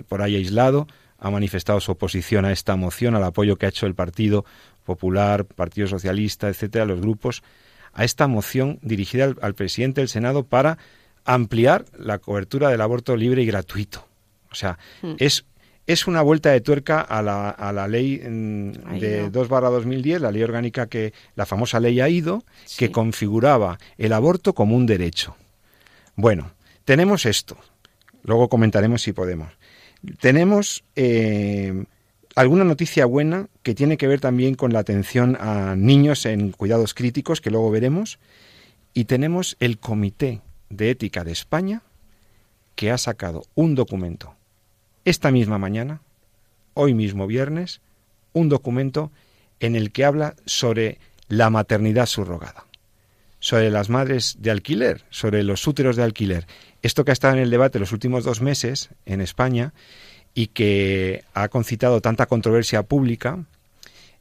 [0.08, 0.88] por ahí aislado
[1.19, 4.45] ha manifestado su oposición a esta moción, al apoyo que ha hecho el Partido
[4.86, 7.43] Popular, Partido Socialista, etcétera, los grupos,
[7.91, 10.78] a esta moción dirigida al, al presidente del Senado para
[11.26, 14.08] ampliar la cobertura del aborto libre y gratuito.
[14.54, 15.15] O sea, hmm.
[15.17, 15.43] es,
[15.86, 20.22] es una vuelta de tuerca a la, a la ley mm, de 2 barra 2010,
[20.22, 22.43] la ley orgánica que, la famosa ley AIDO,
[22.78, 25.36] que configuraba el aborto como un derecho.
[26.15, 26.52] Bueno,
[26.86, 27.58] tenemos esto.
[28.24, 29.52] Luego comentaremos si podemos.
[30.19, 31.86] Tenemos eh,
[32.36, 36.93] alguna noticia buena que tiene que ver también con la atención a niños en cuidados
[36.93, 38.19] críticos, que luego veremos.
[38.93, 41.82] Y tenemos el Comité de Ética de España,
[42.76, 44.36] que ha sacado un documento
[45.06, 46.02] esta misma mañana,
[46.74, 47.82] hoy mismo viernes,
[48.34, 49.12] un documento
[49.60, 52.66] en el que habla sobre la maternidad subrogada,
[53.39, 56.48] sobre las madres de alquiler, sobre los úteros de alquiler.
[56.82, 59.74] Esto que ha estado en el debate los últimos dos meses en España
[60.34, 63.46] y que ha concitado tanta controversia pública,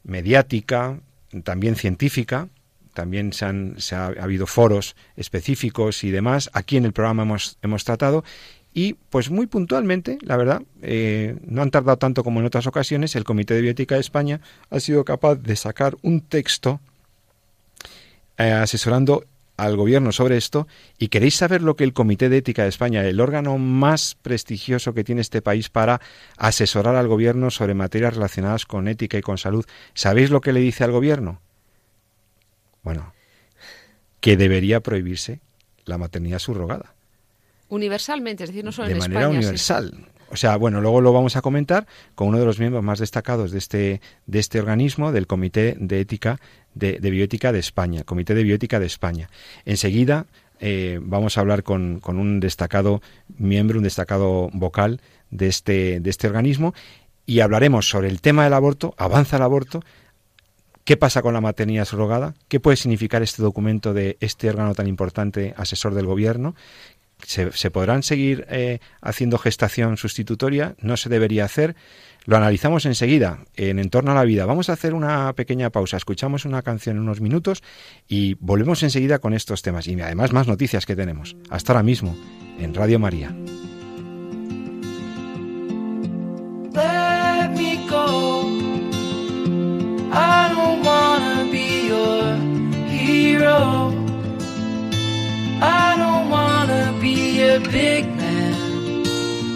[0.05, 1.01] mediática,
[1.45, 2.49] también científica,
[2.93, 6.51] también se, han, ha, habido foros específicos y demás.
[6.53, 8.25] Aquí en el programa hemos, hemos tratado
[8.75, 13.15] y pues muy puntualmente, la verdad, eh, no han tardado tanto como en otras ocasiones,
[13.17, 16.81] el Comité de Bioética de España ha sido capaz de sacar un texto
[18.39, 19.25] eh, asesorando
[19.59, 20.67] al gobierno sobre esto
[20.99, 24.95] y queréis saber lo que el Comité de Ética de España, el órgano más prestigioso
[24.95, 26.01] que tiene este país para
[26.39, 30.61] asesorar al gobierno sobre materias relacionadas con ética y con salud, ¿sabéis lo que le
[30.61, 31.41] dice al gobierno?
[32.83, 33.13] Bueno,
[34.21, 35.41] que debería prohibirse
[35.85, 36.95] la maternidad subrogada.
[37.73, 39.95] Universalmente, es decir, no solo de en manera universal.
[40.29, 43.51] O sea, bueno, luego lo vamos a comentar con uno de los miembros más destacados
[43.51, 46.39] de este, de este organismo, del Comité de Ética
[46.75, 49.31] de, Bioética de España, Comité de Bioética de España.
[49.65, 50.27] Enseguida
[50.61, 53.01] eh, vamos a hablar con, con, un destacado
[53.39, 56.75] miembro, un destacado vocal de este, de este organismo
[57.25, 59.83] y hablaremos sobre el tema del aborto, avanza el aborto,
[60.85, 64.89] qué pasa con la maternidad subrogada, qué puede significar este documento de este órgano tan
[64.89, 66.55] importante, asesor del gobierno,
[67.27, 71.75] se, podrán seguir eh, haciendo gestación sustitutoria, no se debería hacer.
[72.25, 74.47] Lo analizamos enseguida en Entorno a la Vida.
[74.47, 77.63] Vamos a hacer una pequeña pausa, escuchamos una canción en unos minutos
[78.07, 81.37] y volvemos enseguida con estos temas y además más noticias que tenemos.
[81.51, 82.17] Hasta ahora mismo
[82.61, 83.35] en Radio María.
[97.57, 98.55] A big man.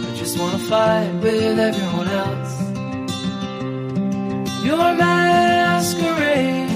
[0.07, 2.55] I just wanna fight with everyone else.
[4.69, 6.71] Your masquerade.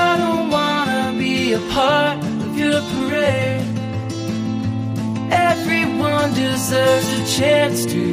[0.00, 3.68] I don't wanna be a part of your parade.
[5.50, 8.04] Everyone deserves a chance to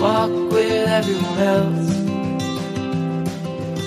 [0.00, 1.88] walk with everyone else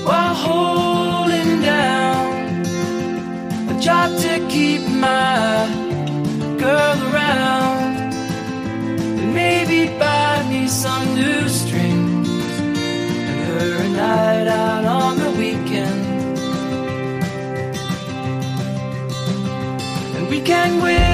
[0.06, 1.96] while holding down
[3.80, 5.68] job to keep my
[6.58, 8.13] girl around
[9.20, 12.28] and maybe buy me some new strings
[12.60, 16.06] and her a night out on the weekend.
[20.16, 21.07] And we can win.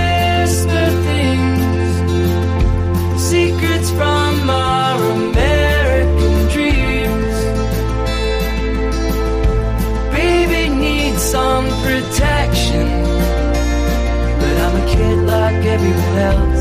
[16.14, 16.53] help.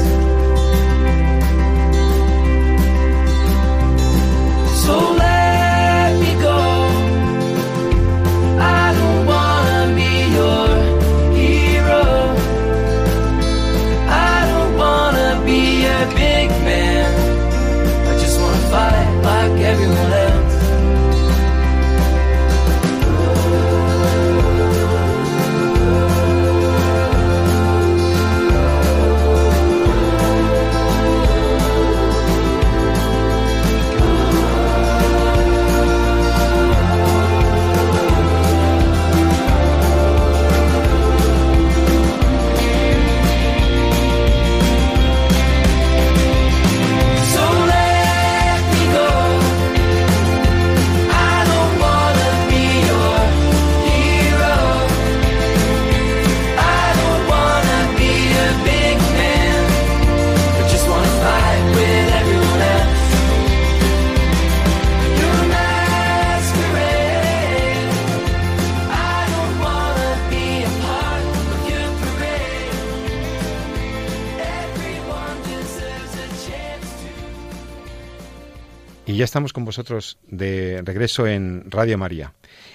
[79.22, 82.32] Ya estamos con vosotros de regreso en Radio María,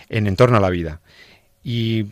[0.08, 1.02] en Entorno a la Vida.
[1.62, 2.06] Y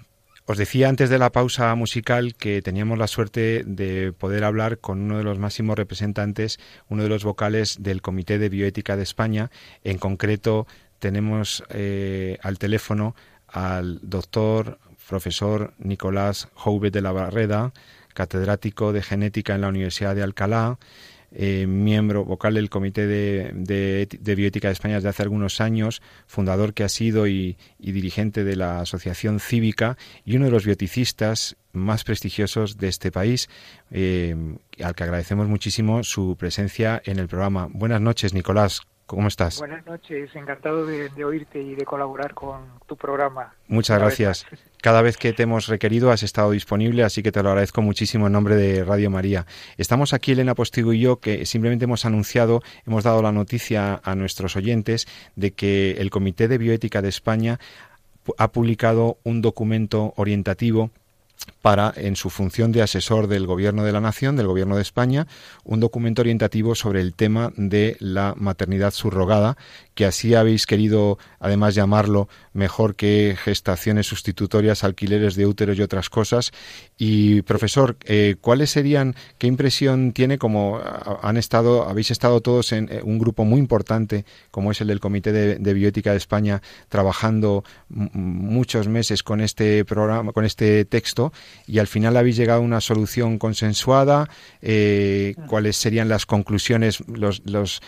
[0.45, 4.99] os decía antes de la pausa musical que teníamos la suerte de poder hablar con
[4.99, 9.51] uno de los máximos representantes, uno de los vocales del Comité de Bioética de España.
[9.85, 10.67] En concreto,
[10.99, 13.15] tenemos eh, al teléfono
[13.47, 17.71] al doctor profesor Nicolás Jouvet de la Barreda,
[18.13, 20.77] catedrático de genética en la Universidad de Alcalá,
[21.37, 26.83] eh, miembro vocal del Comité de, Bioética de España desde hace algunos años, fundador que
[26.83, 32.77] ha sido y, dirigente de la Asociación Cívica y uno de los bioticistas más prestigiosos
[32.77, 33.49] de este país,
[33.91, 34.35] eh,
[34.81, 37.67] al que agradecemos muchísimo su presencia en el programa.
[37.69, 38.81] Buenas noches, Nicolás.
[39.05, 39.59] ¿Cómo estás?
[39.59, 43.53] Buenas noches, encantado de, oírte y de colaborar con tu programa.
[43.67, 44.47] Muchas gracias.
[44.81, 48.25] Cada vez que te hemos requerido has estado disponible, así que te lo agradezco muchísimo
[48.25, 49.45] en nombre de Radio María.
[49.77, 54.15] Estamos aquí, Elena Postigo y yo, que simplemente hemos anunciado, hemos dado la noticia a
[54.15, 57.59] nuestros oyentes de que el Comité de Bioética de España
[58.39, 60.89] ha publicado un documento orientativo
[61.61, 65.27] para, en su función de asesor del Gobierno de la Nación, del Gobierno de España,
[65.63, 69.57] un documento orientativo sobre el tema de la maternidad subrogada,
[69.95, 76.10] que así habéis querido, además, llamarlo mejor que gestaciones sustitutorias, alquileres de úteros y otras
[76.10, 76.51] cosas.
[76.97, 80.79] Y, profesor, eh, ¿cuáles serían, qué impresión tiene como
[81.21, 84.99] han estado, habéis estado todos en eh, un grupo muy importante, como es el del
[84.99, 91.31] Comité de, de Bioética de España, trabajando muchos meses con este programa, con este texto?
[91.67, 94.29] y al final habéis llegado a una solución consensuada.
[94.62, 97.81] Eh, ¿Cuáles serían las conclusiones, los, los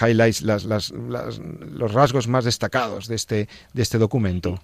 [0.00, 4.58] highlights, las, las, los rasgos más destacados de este, de este documento?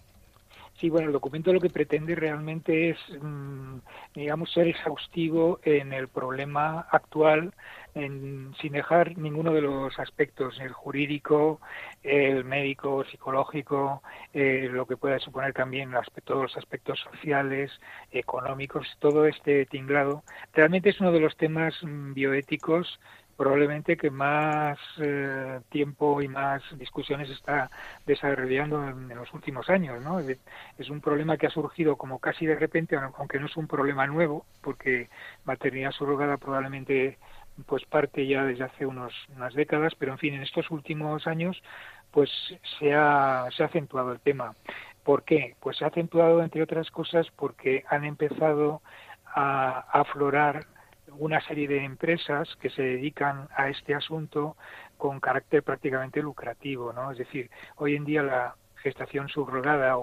[0.80, 3.76] Sí, bueno, el documento lo que pretende realmente es, mm,
[4.14, 7.54] digamos, ser exhaustivo en el problema actual
[7.94, 11.60] sin dejar ninguno de los aspectos, el jurídico,
[12.02, 15.92] el médico, psicológico, eh, lo que pueda suponer también
[16.24, 17.70] todos los aspectos sociales,
[18.10, 20.24] económicos, todo este tinglado.
[20.52, 22.98] Realmente es uno de los temas mm, bioéticos
[23.36, 27.70] probablemente que más eh, tiempo y más discusiones está
[28.06, 30.20] desarrollando en, los últimos años, ¿no?
[30.20, 34.06] Es, un problema que ha surgido como casi de repente, aunque no es un problema
[34.06, 35.08] nuevo, porque
[35.44, 37.18] maternidad surrogada probablemente
[37.66, 41.62] pues parte ya desde hace unos, unas décadas, pero en fin, en estos últimos años
[42.10, 42.30] pues
[42.78, 44.54] se ha, se ha acentuado el tema.
[45.02, 45.56] ¿Por qué?
[45.60, 48.80] Pues se ha acentuado, entre otras cosas, porque han empezado
[49.26, 50.66] a, aflorar
[51.18, 54.56] una serie de empresas que se dedican a este asunto
[54.96, 57.12] con carácter prácticamente lucrativo, ¿no?
[57.12, 59.96] Es decir, hoy en día la gestación subrogada,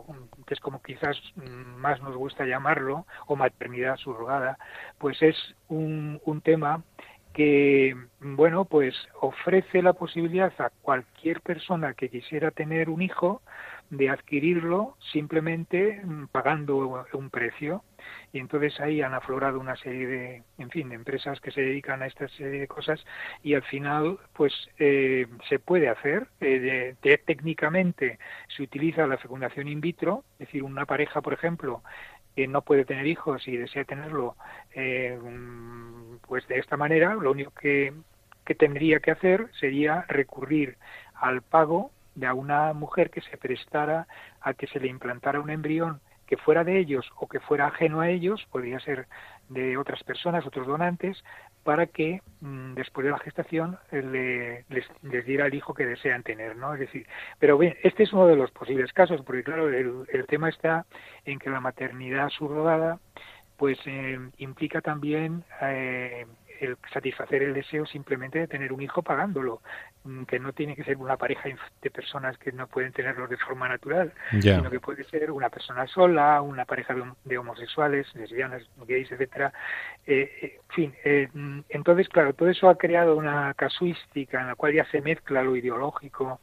[0.47, 4.57] que es como quizás más nos gusta llamarlo, o maternidad subrogada,
[4.97, 6.83] pues es un, un tema
[7.33, 13.41] que bueno pues ofrece la posibilidad a cualquier persona que quisiera tener un hijo
[13.91, 17.83] de adquirirlo simplemente mm, pagando un precio.
[18.33, 22.01] Y entonces ahí han aflorado una serie de en fin de empresas que se dedican
[22.01, 23.05] a esta serie de cosas
[23.43, 26.95] y al final pues eh, se puede hacer eh,
[27.25, 28.17] técnicamente
[28.55, 31.83] se utiliza la fecundación in vitro es decir una pareja por ejemplo
[32.35, 34.35] que no puede tener hijos y desea tenerlo
[34.73, 35.19] eh,
[36.27, 37.93] pues de esta manera, lo único que,
[38.45, 40.77] que tendría que hacer sería recurrir
[41.13, 44.07] al pago de una mujer que se prestara
[44.41, 46.01] a que se le implantara un embrión
[46.31, 49.07] que fuera de ellos o que fuera ajeno a ellos, podría ser
[49.49, 51.21] de otras personas, otros donantes,
[51.65, 56.55] para que mm, después de la gestación les, les, diera el hijo que desean tener,
[56.55, 56.73] ¿no?
[56.73, 57.05] Es decir,
[57.37, 60.85] pero bien, este es uno de los posibles casos, porque claro, el, el tema está
[61.25, 62.97] en que la maternidad subrogada
[63.61, 66.25] pues eh, implica también eh,
[66.61, 69.61] el satisfacer el deseo simplemente de tener un hijo pagándolo,
[70.03, 71.49] mm, que no tiene que ser una pareja
[71.81, 75.87] de personas que no pueden tenerlo de forma natural, sino que puede ser una persona
[75.87, 79.51] sola, una pareja de, homosexuales, lesbianas, gays, etcétera.
[80.05, 84.47] Eh, eh, en fin, eh, mm, entonces, claro, todo eso ha creado una casuística en
[84.47, 86.39] la cual ya se mezcla lo ideológico,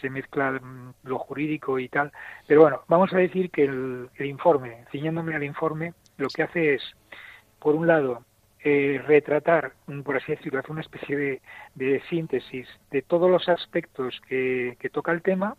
[0.00, 2.12] se mezcla mm, lo jurídico y tal.
[2.46, 6.74] Pero bueno, vamos a decir que el, el informe, ciñéndome al informe, lo que hace
[6.74, 6.82] es,
[7.58, 8.24] por un lado,
[8.64, 9.72] eh, retratar,
[10.04, 11.40] por así decirlo, hacer una especie
[11.74, 15.56] de, síntesis de todos los aspectos que, toca el tema,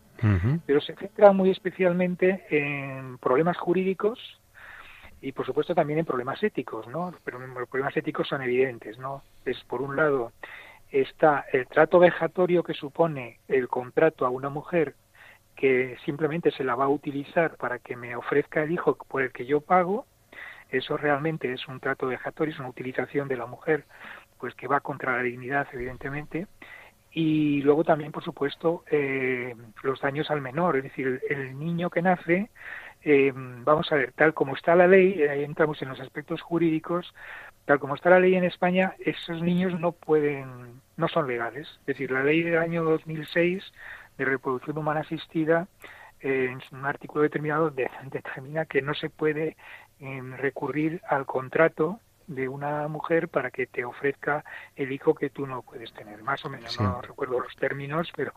[0.66, 4.20] pero se centra muy especialmente en problemas jurídicos
[5.22, 7.14] y, por supuesto, también en problemas éticos, ¿no?
[7.26, 9.24] Pero los problemas éticos son evidentes, ¿no?
[9.46, 10.32] Es, por un lado,
[10.90, 14.96] está el trato vejatorio que supone el contrato a una mujer
[15.56, 19.32] que simplemente se la va a utilizar para que me ofrezca el hijo por el
[19.32, 20.06] que yo pago,
[20.78, 23.86] eso realmente es un trato vejatorio, es una utilización de la mujer,
[24.40, 26.48] pues que va contra la dignidad, evidentemente.
[27.16, 32.02] y luego también, por supuesto, eh, los daños al menor, es decir, el, niño que
[32.02, 32.50] nace,
[33.04, 37.14] eh, vamos a ver, tal como está la ley, ahí entramos en los aspectos jurídicos,
[37.66, 41.68] tal como está la ley en España, esos niños no pueden, no son legales.
[41.82, 43.64] Es decir, la ley del año 2006
[44.18, 45.68] de reproducción humana asistida,
[46.22, 47.70] eh, en un artículo determinado,
[48.12, 49.58] determina que no se puede
[50.38, 54.44] recurrir al contrato de una mujer para que te ofrezca
[54.76, 56.24] el hijo que tú no puedes tener.
[56.24, 58.34] Más o menos, no recuerdo los términos, pero...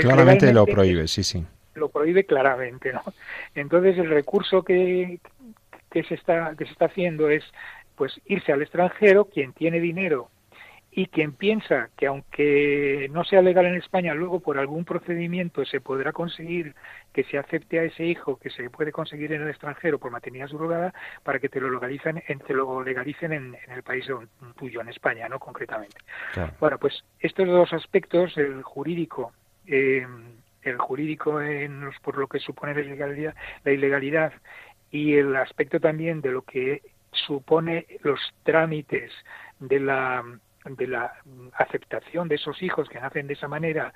[0.00, 1.44] Claramente lo prohíbe, sí, sí.
[1.74, 3.02] Lo prohíbe claramente, ¿no?
[3.54, 5.20] Entonces el recurso que,
[5.90, 7.44] que, se, está, que se está haciendo es
[7.96, 10.28] pues irse al extranjero, quien tiene dinero
[10.96, 15.80] y quien piensa que aunque no sea legal en España, luego por algún procedimiento se
[15.80, 16.76] podrá conseguir
[17.12, 20.46] que se acepte a ese hijo que se puede conseguir en el extranjero por maternidad
[20.46, 24.06] subrogada para que te lo legalicen, te lo legalicen en, el país
[24.56, 25.96] tuyo, en España, no concretamente.
[26.60, 29.32] Bueno, pues estos dos aspectos, el jurídico,
[29.66, 30.06] eh,
[30.62, 33.34] el jurídico en por lo que supone la ilegalidad,
[33.64, 34.32] la ilegalidad
[34.92, 39.10] y el aspecto también de lo que supone los trámites
[39.58, 40.24] de la
[40.64, 41.12] de la
[41.54, 43.92] aceptación de esos hijos que nacen de esa manera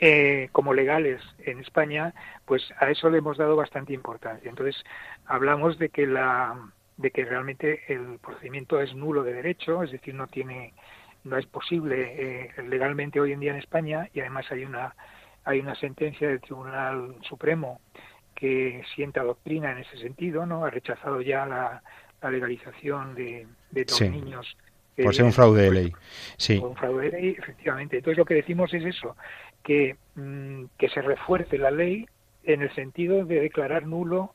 [0.00, 4.48] eh, como legales en España, pues a eso le hemos dado bastante importancia.
[4.48, 4.82] Entonces
[5.26, 6.58] hablamos de que la
[6.96, 10.74] de que realmente el procedimiento es nulo de derecho, es decir, no tiene
[11.24, 14.94] no es posible eh, legalmente hoy en día en España y además hay una
[15.44, 17.80] hay una sentencia del Tribunal Supremo
[18.34, 20.64] que sienta doctrina en ese sentido, ¿no?
[20.64, 21.82] Ha rechazado ya la,
[22.30, 24.56] legalización de, de los niños
[25.02, 25.92] por ser un fraude de ley.
[26.36, 26.58] Sí.
[26.58, 27.96] un fraude de ley, efectivamente.
[27.98, 29.16] Entonces lo que decimos es eso,
[29.62, 32.06] que, mm, que se refuerce la ley
[32.44, 34.34] en el sentido de declarar nulo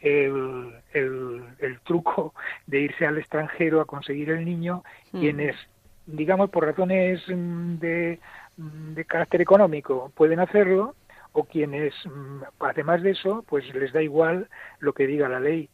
[0.00, 2.34] el, el, truco
[2.66, 5.20] de irse al extranjero a conseguir el niño, mm.
[5.20, 5.56] quienes,
[6.06, 8.20] digamos, por razones mm, de,
[8.56, 10.94] de carácter económico pueden hacerlo,
[11.32, 11.92] o quienes,
[12.60, 14.48] además de eso, pues les da igual
[14.78, 15.68] lo que diga la ley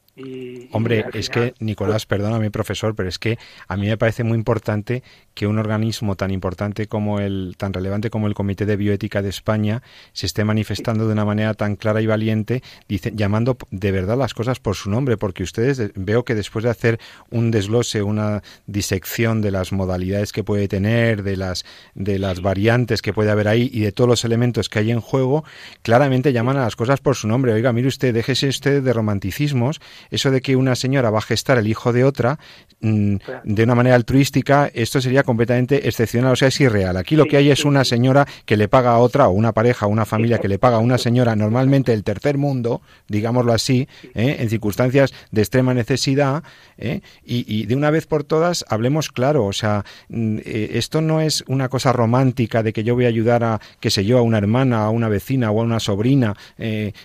[0.72, 5.02] Hombre, es que, Nicolás, perdóname, profesor, pero es que a mí me parece muy importante
[5.32, 9.30] que un organismo tan importante como el, tan relevante como el Comité de Bioética de
[9.30, 9.82] España
[10.12, 14.34] se esté manifestando de una manera tan clara y valiente, dice, llamando de verdad las
[14.34, 17.00] cosas por su nombre, porque ustedes veo que después de hacer
[17.30, 23.00] un desglose, una disección de las modalidades que puede tener, de las, de las variantes
[23.00, 25.44] que puede haber ahí y de todos los elementos que hay en juego,
[25.80, 27.54] claramente llaman a las cosas por su nombre.
[27.54, 29.80] Oiga, mire usted, déjese usted de romanticismos
[30.11, 32.38] eso de que una señora va a gestar el hijo de otra
[32.80, 36.96] mm, de una manera altruística, esto sería completamente excepcional, o sea, es irreal.
[36.96, 39.86] Aquí lo que hay es una señora que le paga a otra, o una pareja,
[39.86, 43.88] o una familia que le paga a una señora, normalmente del tercer mundo, digámoslo así,
[44.14, 44.36] ¿eh?
[44.38, 46.42] en circunstancias de extrema necesidad,
[46.78, 47.00] ¿eh?
[47.24, 51.44] y, de una vez por todas hablemos claro, o sea, mm, eh, esto no es
[51.46, 54.38] una cosa romántica de que yo voy a ayudar a, qué sé yo, a una
[54.38, 56.36] hermana, a una vecina o a una sobrina,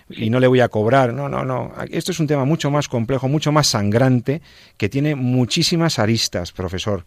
[0.09, 2.86] y no le voy a cobrar, no, no, no, esto es un tema mucho más
[2.87, 4.41] complejo, mucho más sangrante,
[4.77, 7.05] que tiene muchísimas aristas, profesor.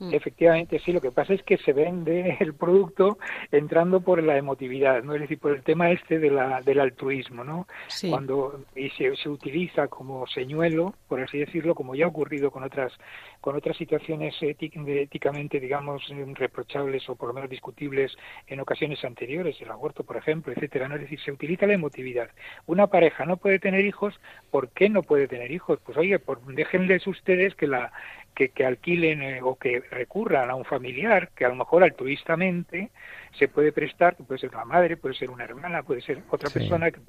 [0.00, 0.14] Mm.
[0.14, 0.92] Efectivamente, sí.
[0.92, 3.18] Lo que pasa es que se vende el producto
[3.52, 5.14] entrando por la emotividad, ¿no?
[5.14, 7.66] Es decir, por el tema este de la, del altruismo, ¿no?
[8.08, 12.64] Cuando y se, se utiliza como señuelo, por así decirlo, como ya ha ocurrido con
[12.64, 12.92] otras
[13.40, 16.02] con otras situaciones éticamente, digamos,
[16.34, 18.12] reprochables o por lo menos discutibles
[18.46, 20.88] en ocasiones anteriores, el aborto, por ejemplo, etcétera.
[20.88, 20.96] ¿no?
[20.96, 22.30] Es decir, se utiliza la emotividad.
[22.66, 24.14] Una pareja no puede tener hijos,
[24.50, 25.78] ¿por qué no puede tener hijos?
[25.84, 27.92] Pues oye, por, déjenles ustedes que la
[28.48, 32.90] que, alquilen eh, o que recurran a un familiar que a lo mejor altruistamente
[33.38, 36.48] se puede prestar, que puede ser una madre, puede ser una hermana, puede ser otra
[36.50, 37.00] persona que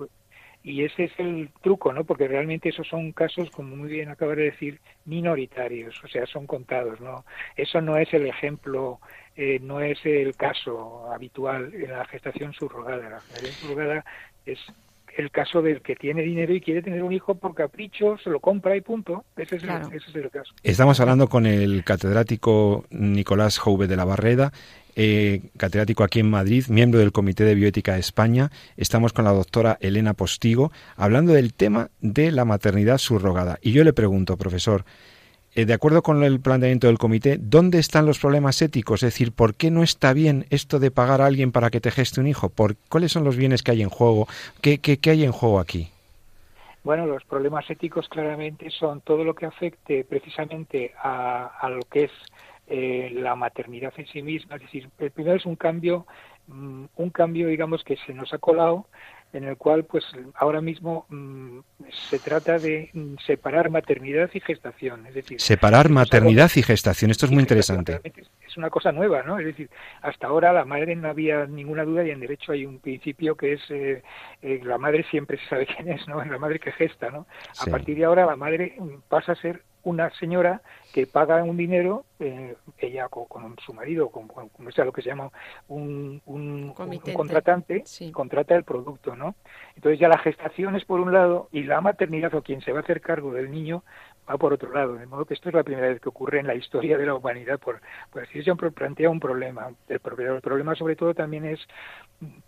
[0.63, 2.03] y ese es el truco, ¿no?
[2.03, 6.45] Porque realmente esos son casos, como muy bien acaba de decir, minoritarios, o sea, son
[6.45, 7.25] contados, ¿no?
[7.55, 8.99] Eso no es el ejemplo,
[9.35, 13.09] eh, no es el caso habitual en la gestación subrogada.
[13.09, 14.05] La gestación subrogada
[14.45, 14.59] es
[15.17, 18.39] el caso del que tiene dinero y quiere tener un hijo por capricho, se lo
[18.39, 19.25] compra y punto.
[19.35, 20.53] Ese es, el, caso.
[20.63, 24.51] Estamos hablando con el catedrático Nicolás Jouve de la Barreda,
[24.95, 28.51] eh, catedrático aquí en Madrid, miembro del Comité de Bioética de España.
[28.77, 33.57] Estamos con la doctora Elena Postigo hablando del tema de la maternidad subrogada.
[33.61, 34.85] Y yo le pregunto, profesor,
[35.53, 39.03] eh, de acuerdo con el planteamiento del comité, ¿dónde están los problemas éticos?
[39.03, 41.91] Es decir, ¿por qué no está bien esto de pagar a alguien para que te
[41.91, 42.49] geste un hijo?
[42.49, 44.27] ¿Por, ¿Cuáles son los bienes que hay en juego?
[44.61, 45.89] ¿Qué, qué, hay en juego aquí?
[46.83, 52.11] Bueno, los problemas éticos claramente son todo lo que afecte precisamente a, lo que es
[52.67, 54.55] eh, la maternidad en sí misma.
[54.55, 56.07] Es decir, el primero es un cambio,
[56.47, 58.87] mm, un cambio, digamos, que se nos ha colado
[59.33, 60.05] en el cual pues
[60.35, 61.59] ahora mismo mm,
[62.09, 67.25] se trata de mm, separar maternidad y gestación, es decir, separar maternidad y gestación, esto
[67.25, 67.99] es muy interesante.
[68.03, 69.39] Es una cosa nueva, ¿no?
[69.39, 69.69] Es decir,
[70.01, 73.53] hasta ahora la madre no había ninguna duda y en derecho hay un principio que
[73.53, 74.03] es eh,
[74.41, 76.21] eh, la madre siempre se sabe quién es, ¿no?
[76.21, 77.27] Es la madre que gesta, ¿no?
[77.59, 78.75] A partir de ahora la madre
[79.07, 80.61] pasa a ser una señora
[80.93, 84.29] que paga un dinero, eh, ella con, su marido, con,
[84.73, 85.31] sea lo que se llama
[85.67, 89.35] un, un, contratante, contrata el producto, ¿no?
[89.75, 92.79] Entonces ya la gestación es por un lado y la maternidad o quien se va
[92.79, 93.83] a hacer cargo del niño
[94.29, 94.95] va por otro lado.
[94.95, 97.15] De modo que esto es la primera vez que ocurre en la historia de la
[97.15, 99.69] humanidad, por, por así decirlo, plantea un problema.
[99.87, 101.59] El, el problema sobre todo también es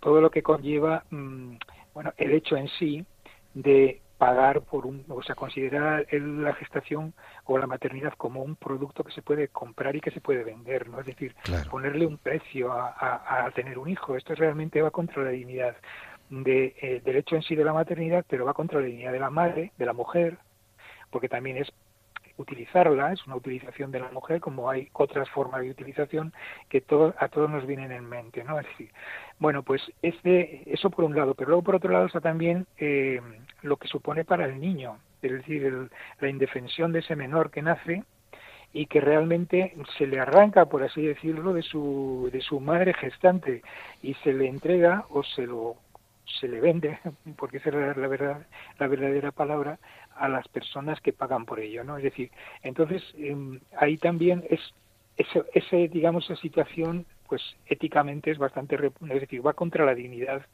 [0.00, 1.56] todo lo que conlleva, mm,
[1.94, 3.04] bueno, el hecho en sí
[3.54, 7.12] de pagar por un, o sea, considerar la gestación
[7.44, 10.88] o la maternidad como un producto que se puede comprar y que se puede vender,
[10.88, 11.00] ¿no?
[11.00, 11.36] Es decir,
[11.70, 14.16] ponerle un precio a, tener un hijo.
[14.16, 15.76] Esto realmente va contra la dignidad
[16.30, 19.20] de, eh, del hecho en sí de la maternidad, pero va contra la dignidad de
[19.20, 20.38] la madre, de la mujer,
[21.10, 21.70] porque también es
[22.36, 26.32] utilizarla, es una utilización de la mujer, como hay otras formas de utilización
[26.68, 28.56] que todo, a todos nos vienen en mente, ¿no?
[28.56, 28.90] Decir,
[29.38, 33.20] bueno, pues este, eso por un lado, pero luego por otro lado está también eh,
[33.62, 35.88] lo que supone para el niño, es decir,
[36.20, 38.04] la indefensión de ese menor que nace
[38.72, 43.62] y que realmente se le arranca, por así decirlo, de su, de su madre gestante
[44.02, 45.76] y se le entrega o se lo
[46.40, 46.98] se le vende,
[47.36, 48.46] porque esa es la verdad,
[48.78, 49.78] la verdadera palabra,
[50.16, 51.96] a las personas que pagan por ello, ¿no?
[51.96, 52.30] Es decir,
[52.62, 54.60] entonces em, ahí también es
[55.16, 60.44] ese, ese, digamos, esa situación, pues éticamente es bastante, es decir, va contra la dignidad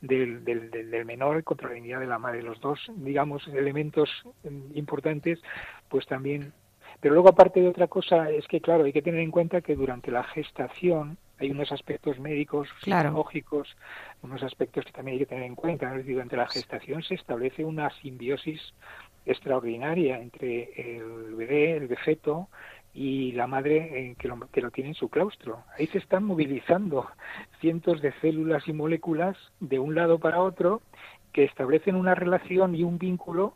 [0.00, 2.42] del, del, del menor, contra la dignidad de la madre.
[2.42, 4.10] Los dos, digamos, elementos
[4.44, 5.40] em, importantes,
[5.88, 6.52] pues también.
[7.00, 9.76] Pero luego, aparte de otra cosa, es que, claro, hay que tener en cuenta que
[9.76, 13.74] durante la gestación, hay unos aspectos médicos, psicológicos,
[14.22, 15.92] unos aspectos que también hay que tener en cuenta.
[15.96, 18.60] Durante la gestación se establece una simbiosis
[19.24, 22.48] extraordinaria entre el bebé, el feto
[22.92, 25.64] y la madre eh, que, lo, que lo tiene en su claustro.
[25.78, 27.08] Ahí se están movilizando
[27.60, 30.82] cientos de células y moléculas de un lado para otro
[31.32, 33.54] que establecen una relación y un vínculo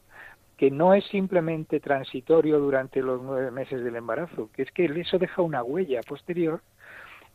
[0.56, 5.18] que no es simplemente transitorio durante los nueve meses del embarazo, que es que eso
[5.18, 6.62] deja una huella posterior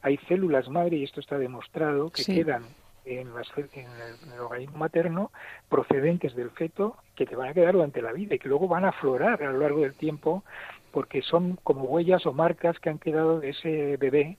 [0.02, 2.64] hay células madre, y esto está demostrado, que quedan
[3.06, 3.88] en, las, en,
[4.34, 5.32] el, organismo materno
[5.68, 8.86] procedentes del feto que te van a quedar durante la vida y que luego van
[8.86, 10.44] a aflorar a lo largo del tiempo
[10.92, 14.38] porque son como huellas o marcas que han quedado de ese bebé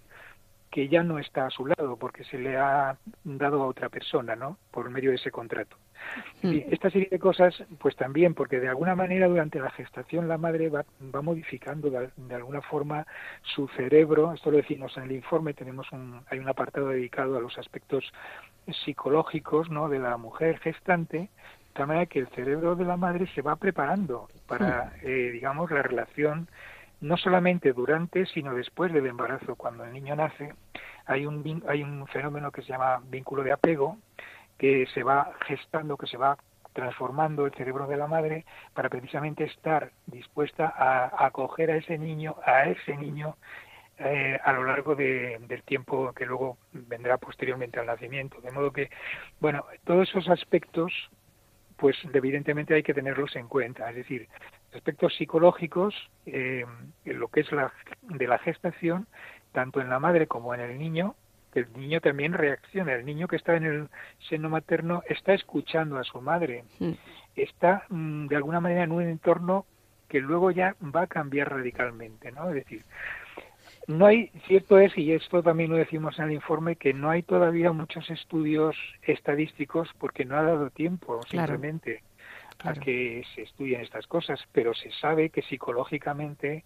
[0.70, 4.36] que ya no está a su lado porque se le ha dado a otra persona,
[4.36, 4.56] ¿no?
[4.70, 5.76] Por medio de ese contrato.
[6.42, 6.52] Mm.
[6.52, 10.38] Y esta serie de cosas, pues también, porque de alguna manera durante la gestación la
[10.38, 13.06] madre va, va modificando de, alguna forma
[13.42, 14.32] su cerebro.
[14.32, 15.54] Esto lo decimos en el informe.
[15.54, 18.04] Tenemos un, hay un apartado dedicado a los aspectos
[18.84, 19.88] psicológicos, ¿no?
[19.88, 21.28] De la mujer gestante,
[21.74, 25.06] de manera que el cerebro de la madre se va preparando para, mm.
[25.06, 26.48] eh, digamos, la relación
[27.00, 29.56] no solamente durante, sino después del embarazo.
[29.56, 30.54] Cuando el niño nace,
[31.06, 33.98] hay un, hay un fenómeno que se llama vínculo de apego,
[34.58, 36.36] que se va gestando, que se va
[36.72, 38.44] transformando el cerebro de la madre
[38.74, 43.36] para precisamente estar dispuesta a acoger a ese niño, a ese niño
[44.02, 48.40] eh, a lo largo del tiempo que luego vendrá posteriormente al nacimiento.
[48.40, 48.88] De modo que,
[49.40, 51.10] bueno, todos esos aspectos,
[51.76, 53.90] pues evidentemente hay que tenerlos en cuenta.
[53.90, 54.26] Es decir,
[54.74, 55.94] aspectos psicológicos,
[56.26, 56.64] eh,
[57.04, 59.06] en lo que es la de la gestación,
[59.52, 61.14] tanto en la madre como en el niño,
[61.54, 62.94] el niño también reacciona.
[62.94, 63.88] El niño que está en el
[64.28, 66.92] seno materno está escuchando a su madre, mm.
[67.36, 69.66] está mm, de alguna manera en un entorno
[70.08, 72.48] que luego ya va a cambiar radicalmente, ¿no?
[72.48, 72.84] Es decir,
[73.86, 77.22] no hay, cierto es, y esto también lo decimos en el informe, que no hay
[77.22, 82.02] todavía muchos estudios estadísticos porque no ha dado tiempo simplemente
[82.64, 86.64] a que se estudien estas cosas, pero se sabe que psicológicamente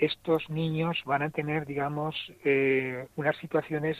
[0.00, 3.96] estos niños van a tener, digamos, eh, unas situaciones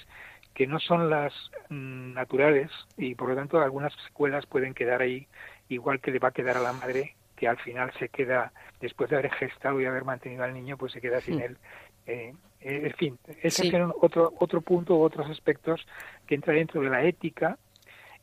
[0.55, 1.33] que no son las
[1.69, 5.29] mm, naturales y por lo tanto algunas escuelas pueden quedar ahí
[5.69, 9.09] igual que le va a quedar a la madre que al final se queda después
[9.09, 11.57] de haber gestado y haber mantenido al niño pues se queda sin él.
[12.07, 15.87] Eh, eh, en fin ese es otro otro punto u otros aspectos
[16.27, 17.57] que entra dentro de la ética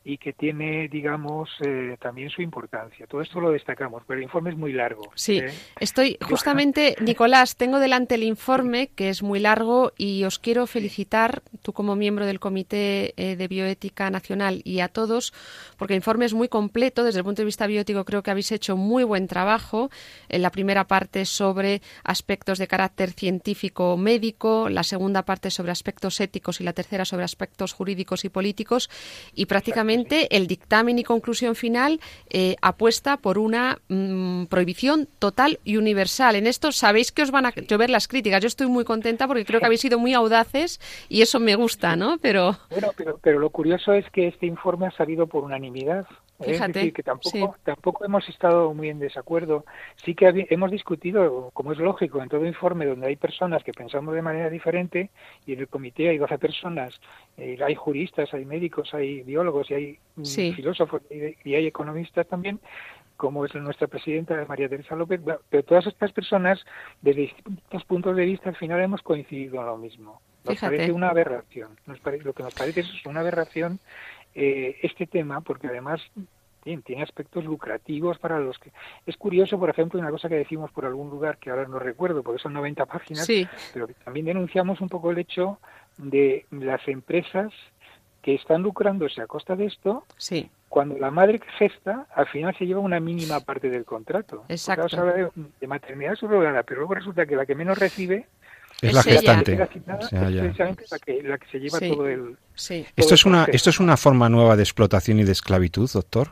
[0.08, 3.06] y que tiene, digamos, eh, también su importancia.
[3.08, 5.02] Todo esto lo destacamos, pero el informe es muy largo.
[5.16, 5.52] Sí, ¿eh?
[5.82, 11.42] estoy justamente, Nicolás, tengo delante el informe que es muy largo y os quiero felicitar,
[11.62, 15.34] tú como miembro del Comité eh, de Bioética Nacional y a todos,
[15.76, 17.04] porque el informe es muy completo.
[17.04, 19.90] Desde el punto de vista biótico creo que habéis hecho muy buen trabajo.
[20.30, 26.22] En la primera parte sobre aspectos de carácter científico médico, la segunda parte sobre aspectos
[26.22, 28.90] éticos y la tercera sobre aspectos jurídicos y políticos
[29.34, 35.78] y prácticamente el dictamen y conclusión final eh, apuesta por una mm, prohibición total y
[35.78, 36.36] universal.
[36.36, 38.42] En esto sabéis que os van a llover las críticas.
[38.42, 40.80] Yo estoy muy contenta porque creo que habéis sido muy audaces
[41.10, 42.18] y eso me gusta, ¿no?
[42.20, 46.06] Pero bueno, pero, pero lo curioso es que este informe ha salido por unanimidad.
[46.40, 49.66] Fíjate, es decir, que tampoco, tampoco hemos estado muy en desacuerdo.
[49.96, 54.14] Sí que hemos discutido, como es lógico, en todo informe donde hay personas que pensamos
[54.14, 55.10] de manera diferente
[55.48, 57.02] y en el comité hay 12 personas,
[57.38, 62.60] eh, hay juristas, hay médicos, hay biólogos y hay mm, filósofos y, hay economistas también,
[63.16, 65.20] como es nuestra presidenta María Teresa López,
[65.50, 66.64] pero todas estas personas,
[67.02, 70.22] desde distintos puntos de vista, al final hemos coincidido en lo mismo.
[70.46, 71.78] Nos parece una aberración.
[72.24, 73.80] lo que nos parece es una aberración
[74.40, 76.00] eh, este tema, porque además
[76.84, 78.72] tiene aspectos lucrativos para los que...
[79.06, 82.22] Es curioso, por ejemplo, una cosa que decimos por algún lugar, que ahora no recuerdo,
[82.22, 83.28] porque son 90 páginas,
[83.74, 85.58] pero también denunciamos un poco el hecho
[85.98, 87.52] de las empresas
[88.22, 90.52] que están lucrándose a costa de esto, sí.
[90.70, 94.44] cuando la madre que gesta, al final se lleva una mínima parte del contrato.
[94.50, 94.90] Exacto.
[94.90, 95.30] Se habla de,
[95.60, 98.28] de, maternidad subrogada, pero luego resulta que la que menos recibe
[98.82, 99.58] es, la gestante.
[99.58, 99.68] la
[101.38, 102.38] que, se lleva todo el.
[102.96, 106.30] ¿Esto, es una, ¿Esto es una forma nueva de explotación y de esclavitud, doctor?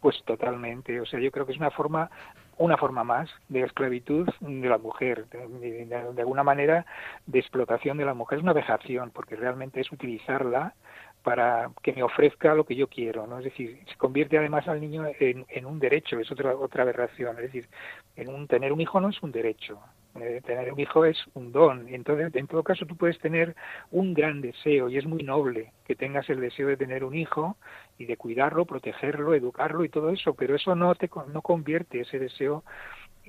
[0.00, 1.00] Pues totalmente.
[1.00, 2.10] O sea, yo creo que es una forma
[2.58, 6.84] una forma más de esclavitud de la mujer, de, alguna manera
[7.26, 8.38] de explotación de la mujer.
[8.38, 10.74] Es una vejación, porque realmente es utilizarla
[11.22, 13.38] para que me ofrezca lo que yo quiero, ¿no?
[13.38, 17.36] Es decir, se convierte además al niño en, en un derecho, es otra otra aberración,
[17.36, 17.68] es decir,
[18.16, 19.80] en un tener un hijo no es un derecho,
[20.16, 21.88] eh, tener un hijo es un don.
[21.88, 23.54] Entonces, en todo caso, tú puedes tener
[23.90, 27.56] un gran deseo y es muy noble que tengas el deseo de tener un hijo
[27.98, 32.18] y de cuidarlo, protegerlo, educarlo y todo eso, pero eso no te no convierte ese
[32.18, 32.64] deseo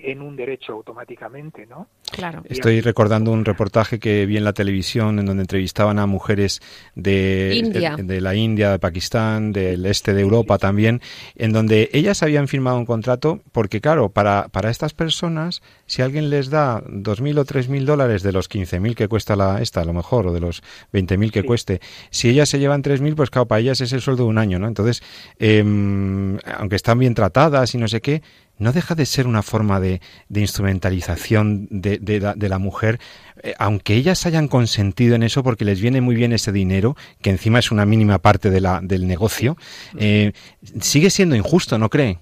[0.02, 1.88] en un derecho automáticamente, ¿no?
[2.12, 2.42] Claro.
[2.46, 6.62] Estoy recordando un reportaje que vi en la televisión en donde entrevistaban a mujeres
[6.96, 11.02] de, de, la India, de Pakistán, del este de Europa también,
[11.36, 16.30] en donde ellas habían firmado un contrato porque, claro, para, para estas personas, si alguien
[16.30, 19.94] les da 2.000 o 3.000 dólares de los 15.000 que cuesta la esta, a lo
[19.94, 23.62] mejor, o de los 20.000 que cueste, si ellas se llevan 3.000, pues claro, para
[23.62, 24.68] ellas es el sueldo de un año, ¿no?
[24.68, 25.04] Entonces,
[25.38, 28.22] em, aunque están bien tratadas y no sé qué,
[28.60, 33.00] no deja de ser una forma de, instrumentalización de, la, mujer,
[33.42, 37.32] eh, aunque ellas hayan consentido en eso porque les viene muy bien ese dinero, que
[37.32, 39.58] encima es una mínima parte de la, del negocio,
[39.98, 40.34] eh,
[40.80, 42.20] sigue siendo injusto, ¿no cree?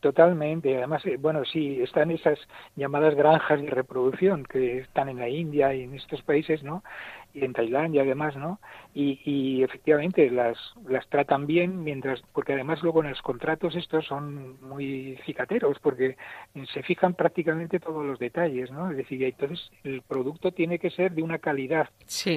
[0.00, 0.76] Totalmente.
[0.76, 2.38] Además, eh, bueno, sí, están esas
[2.76, 6.84] llamadas granjas de reproducción que están en la India y en estos países, ¿no?
[7.34, 8.60] Y en Tailandia, además, ¿no?
[8.98, 10.56] Y, efectivamente las,
[10.88, 16.16] las tratan bien mientras porque además luego en los contratos estos son muy cicateros porque
[16.72, 21.12] se fijan prácticamente todos los detalles no es decir entonces el producto tiene que ser
[21.12, 21.90] de una calidad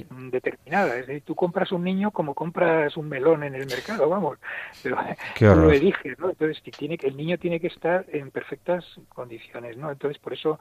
[0.09, 0.97] determinada.
[0.97, 4.37] Es decir tú compras un niño como compras un melón en el mercado vamos
[4.83, 9.77] pero lo eliges no entonces tiene que el niño tiene que estar en perfectas condiciones
[9.77, 10.59] no entonces por eso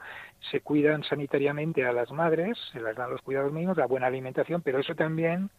[0.49, 4.61] se cuidan sanitariamente a las madres se las dan los cuidados mínimos la buena alimentación
[4.61, 5.49] pero eso también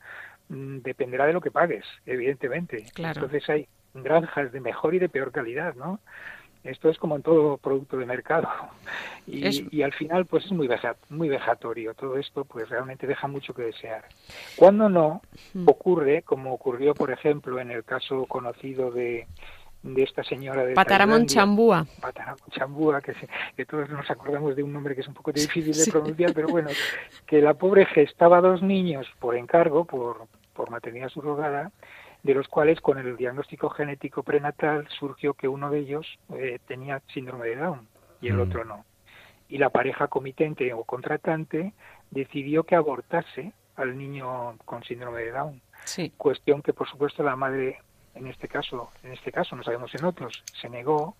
[0.50, 2.84] dependerá de lo que pagues, evidentemente.
[2.96, 6.00] Entonces hay granjas de mejor y de peor calidad, ¿no?
[6.62, 8.48] Esto es como en todo producto de mercado.
[9.26, 10.68] Y, al final, pues es muy,
[11.08, 11.94] muy vejatorio.
[11.94, 14.04] Todo esto, pues realmente deja mucho que desear.
[14.56, 15.22] Cuando no,
[15.54, 15.66] mm.
[15.66, 19.26] ocurre, como ocurrió, por ejemplo, en el caso conocido de,
[19.82, 21.86] de esta señora de Pataramón Chambúa.
[21.98, 23.14] Pataramón Chambúa, que,
[23.56, 26.48] que, todos nos acordamos de un nombre que es un poco difícil de pronunciar, pero
[26.48, 26.68] bueno,
[27.26, 30.26] que la pobre gestaba dos niños por encargo, por,
[30.60, 31.72] por maternidad subrogada,
[32.22, 37.00] de los cuales con el diagnóstico genético prenatal surgió que uno de ellos eh, tenía
[37.14, 37.88] síndrome de Down
[38.20, 38.40] y el mm.
[38.40, 38.84] otro no.
[39.48, 41.72] Y la pareja comitente o contratante
[42.10, 45.62] decidió que abortase al niño con síndrome de Down.
[46.18, 47.78] Cuestión que por supuesto la madre
[48.14, 51.16] en este caso, en este caso no sabemos en otros, se negó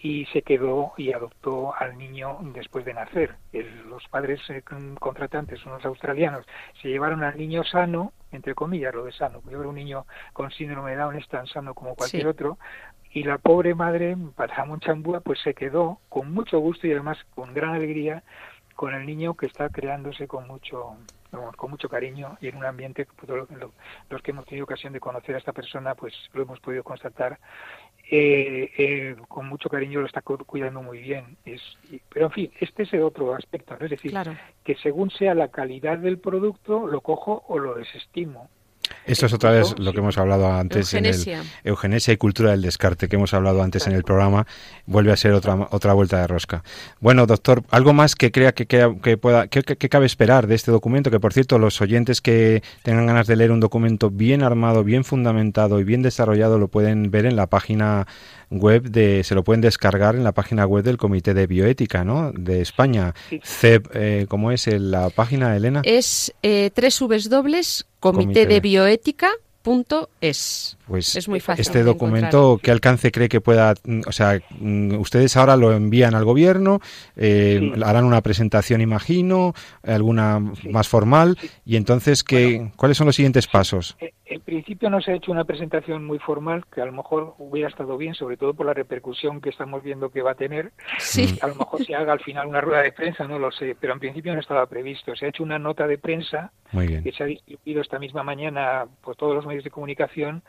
[0.00, 3.34] y se quedó y adoptó al niño después de nacer.
[3.88, 4.62] los padres eh,
[4.98, 6.46] contratantes, unos australianos,
[6.80, 10.92] se llevaron al niño sano, entre comillas lo de sano, porque un niño con síndrome
[10.92, 12.58] de Down es tan sano como cualquier otro,
[13.12, 17.54] y la pobre madre, Patamon Chambúa, pues se quedó con mucho gusto y además con
[17.54, 18.22] gran alegría
[18.78, 20.96] con el niño que está creándose con mucho
[21.56, 23.28] con mucho cariño y en un ambiente pues,
[24.08, 27.40] los que hemos tenido ocasión de conocer a esta persona pues lo hemos podido constatar
[28.10, 31.36] eh, eh, con mucho cariño lo está cuidando muy bien.
[31.44, 31.60] Es,
[32.08, 34.12] pero en fin, este es el otro aspecto, es decir,
[34.64, 38.48] que según sea la calidad del producto, lo cojo o lo desestimo.
[39.08, 41.38] Esto es otra vez lo que hemos hablado antes eugenesia.
[41.38, 44.46] en el eugenesia y cultura del descarte que hemos hablado antes en el programa.
[44.86, 46.62] Vuelve a ser otra otra vuelta de rosca.
[47.00, 51.10] Bueno, doctor, algo más que crea que, que, pueda que, cabe esperar de este documento,
[51.10, 55.04] que por cierto los oyentes que tengan ganas de leer un documento bien armado, bien
[55.04, 58.06] fundamentado y bien desarrollado lo pueden ver en la página
[58.50, 62.32] web de se lo pueden descargar en la página web del Comité de Bioética, ¿no?
[62.32, 63.14] De España.
[63.42, 65.82] CEP, eh, ¿cómo es la página, Elena?
[65.84, 66.98] Es eh, tres
[67.28, 69.28] dobles Comité, de Bioética
[69.62, 70.77] punto es.
[70.88, 71.60] Pues es muy fácil.
[71.60, 73.74] Este documento, ¿qué alcance cree que pueda?
[74.06, 76.80] O sea, mm, ustedes ahora lo envían al gobierno,
[77.16, 81.36] eh, harán una presentación, imagino, alguna más formal,
[81.66, 83.96] y entonces, ¿qué, ¿cuáles son los siguientes pasos?
[84.00, 87.34] Eh, en principio no se ha hecho una presentación muy formal, que a lo mejor
[87.38, 90.72] hubiera estado bien, sobre todo por la repercusión que estamos viendo que va a tener.
[90.98, 91.38] Sí.
[91.40, 93.94] A lo mejor se haga al final una rueda de prensa, no lo sé, pero
[93.94, 95.16] en principio no estaba previsto.
[95.16, 99.16] Se ha hecho una nota de prensa que se ha distribuido esta misma mañana por
[99.16, 100.42] todos los medios de comunicación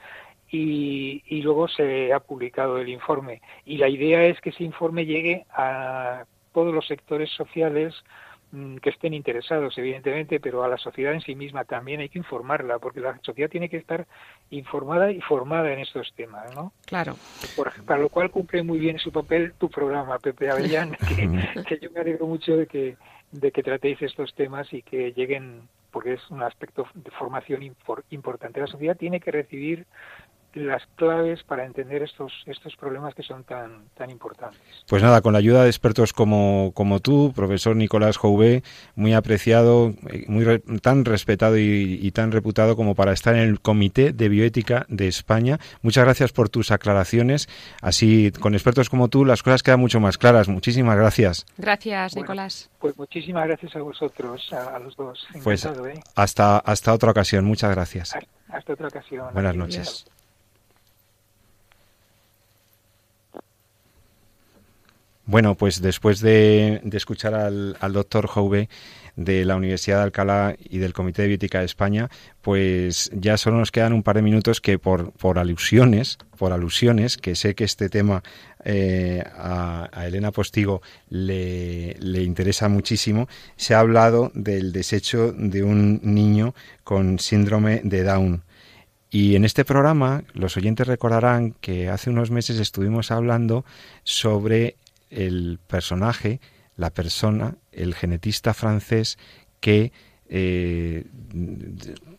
[0.52, 3.42] y, y, luego se ha publicado el informe.
[3.66, 7.94] Y la idea es que ese informe llegue a todos los sectores sociales
[8.52, 12.18] Mm, que estén interesados, evidentemente, pero a la sociedad en sí misma también hay que
[12.18, 14.08] informarla, porque la sociedad tiene que estar
[14.50, 16.74] informada y formada en estos temas, ¿no?
[16.88, 17.16] Claro.
[17.56, 20.98] Por, para lo cual cumple muy bien su papel tu programa, Pepe Avellán,
[21.68, 22.98] que, yo me alegro mucho de que,
[23.32, 27.62] de que tratéis estos temas y que lleguen, porque es un aspecto de formación
[28.10, 28.62] importante.
[28.62, 29.86] La sociedad tiene que recibir
[30.54, 34.62] las claves para entender estos estos problemas que son tan tan importantes.
[34.88, 38.64] Pues nada, con la ayuda de expertos como, como tú, profesor Nicolás Jouvé,
[38.96, 40.46] muy apreciado, eh, muy
[40.82, 45.60] tan respetado y, tan reputado como para estar en el Comité de Bioética de España.
[45.82, 47.48] Muchas gracias por tus aclaraciones.
[47.82, 50.48] Así, con expertos como tú, las cosas quedan mucho más claras.
[50.48, 51.46] Muchísimas gracias.
[51.58, 52.70] Gracias, Nicolás.
[52.80, 55.28] Pues muchísimas gracias a vosotros, a, los dos.
[55.44, 56.02] pues ¿eh?
[56.16, 57.46] hasta, hasta otra ocasión.
[57.46, 58.16] Muchas gracias.
[58.50, 59.28] Hasta otra ocasión.
[59.34, 60.06] Buenas noches.
[65.30, 68.68] Bueno, pues después de, escuchar al, doctor Jouve
[69.16, 72.10] de la Universidad de Alcalá y del Comité de Bioética de España,
[72.42, 77.16] pues ya solo nos quedan un par de minutos que por, por alusiones, por alusiones,
[77.16, 78.24] que sé que este tema
[78.66, 86.56] eh, a, Elena Postigo le, interesa muchísimo, se ha hablado del desecho de un niño
[86.84, 88.44] con síndrome de Down.
[89.12, 93.64] Y en este programa los oyentes recordarán que hace unos meses estuvimos hablando
[94.04, 94.76] sobre
[95.10, 96.40] el personaje,
[96.76, 99.18] la persona, el genetista francés
[99.60, 99.92] que
[100.32, 101.06] eh,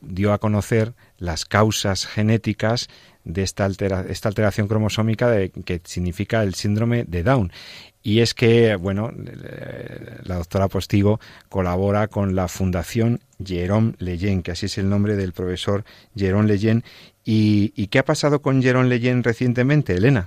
[0.00, 2.88] dio a conocer las causas genéticas
[3.24, 7.52] de esta, esta alteración cromosómica que significa el síndrome de Down.
[8.02, 9.12] Y es que, bueno,
[10.22, 15.32] la doctora Postigo colabora con la Fundación Jérôme Leyen, que así es el nombre del
[15.32, 15.84] profesor
[16.16, 16.82] Jérôme Leyen,
[17.22, 20.26] ¿Y, qué ha pasado con Jerón Leyen recientemente, Elena?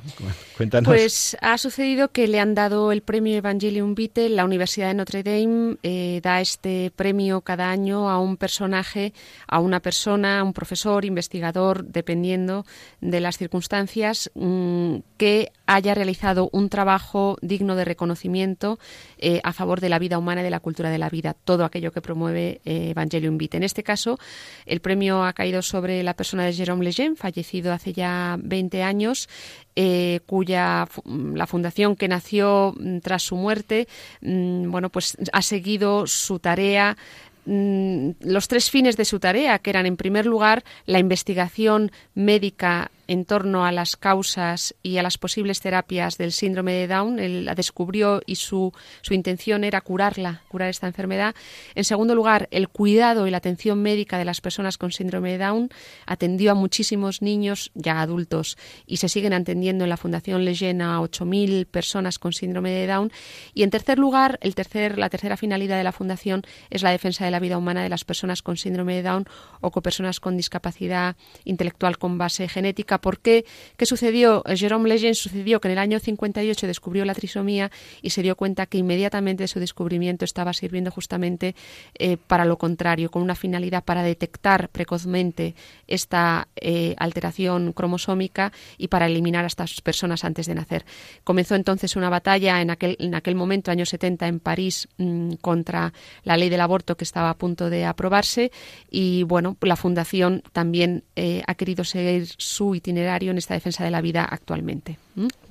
[0.55, 0.87] Cuéntanos.
[0.87, 4.29] Pues ha sucedido que le han dado el premio Evangelium Vitae.
[4.29, 9.11] La Universidad de Notre Dame eh, da este premio cada año a un personaje,
[9.47, 12.63] a una persona, a un profesor, investigador, dependiendo
[13.01, 18.77] de las circunstancias, mm, que haya realizado un trabajo digno de reconocimiento
[19.17, 21.65] eh, a favor de la vida humana y de la cultura de la vida, todo
[21.65, 23.57] aquello que promueve eh, Evangelium Vitae.
[23.57, 24.19] En este caso,
[24.67, 26.82] el premio ha caído sobre la persona de Jerome
[27.15, 29.29] Fallecido hace ya 20 años,
[29.75, 33.87] eh, cuya la fundación que nació mm, tras su muerte,
[34.21, 36.97] mm, bueno, pues ha seguido su tarea
[37.45, 42.91] mm, los tres fines de su tarea, que eran, en primer lugar, la investigación médica
[43.13, 47.19] en torno a las causas y a las posibles terapias del síndrome de Down.
[47.19, 51.35] Él la descubrió y su, su intención era curarla, curar esta enfermedad.
[51.75, 55.37] En segundo lugar, el cuidado y la atención médica de las personas con síndrome de
[55.37, 55.69] Down.
[56.07, 58.57] Atendió a muchísimos niños ya adultos
[58.87, 63.11] y se siguen atendiendo en la Fundación Leyen a 8.000 personas con síndrome de Down.
[63.53, 66.41] Y en tercer lugar, el tercer, la tercera finalidad de la Fundación
[66.71, 69.27] es la defensa de la vida humana de las personas con síndrome de Down
[69.61, 73.43] o con personas con discapacidad intelectual con base genética ¿Por qué?
[73.75, 74.43] ¿Qué sucedió?
[74.47, 77.69] Jerome Legend sucedió que en el año 58 descubrió la trisomía
[78.01, 81.53] y se dio cuenta que inmediatamente su descubrimiento estaba sirviendo justamente
[81.99, 85.53] eh, para lo contrario, con una finalidad para detectar precozmente
[85.85, 90.85] esta eh, alteración cromosómica y para eliminar a estas personas antes de nacer.
[91.25, 95.91] Comenzó entonces una batalla en aquel, en aquel momento, años 70, en París, mm, contra
[96.23, 98.49] la ley del aborto que estaba a punto de aprobarse
[98.89, 103.91] y bueno, la Fundación también eh, ha querido seguir su itinerario en esta defensa de
[103.91, 104.97] la vida actualmente.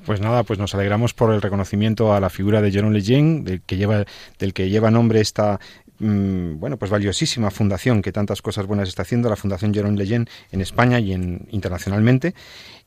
[0.04, 3.62] Pues nada, pues nos alegramos por el reconocimiento a la figura de Jerome Lejeune, del
[3.62, 4.04] que lleva,
[4.38, 5.58] del que lleva nombre esta
[5.98, 10.28] mm, bueno, pues valiosísima fundación que tantas cosas buenas está haciendo, la Fundación Jerome Leyen
[10.50, 12.34] en España y en, internacionalmente.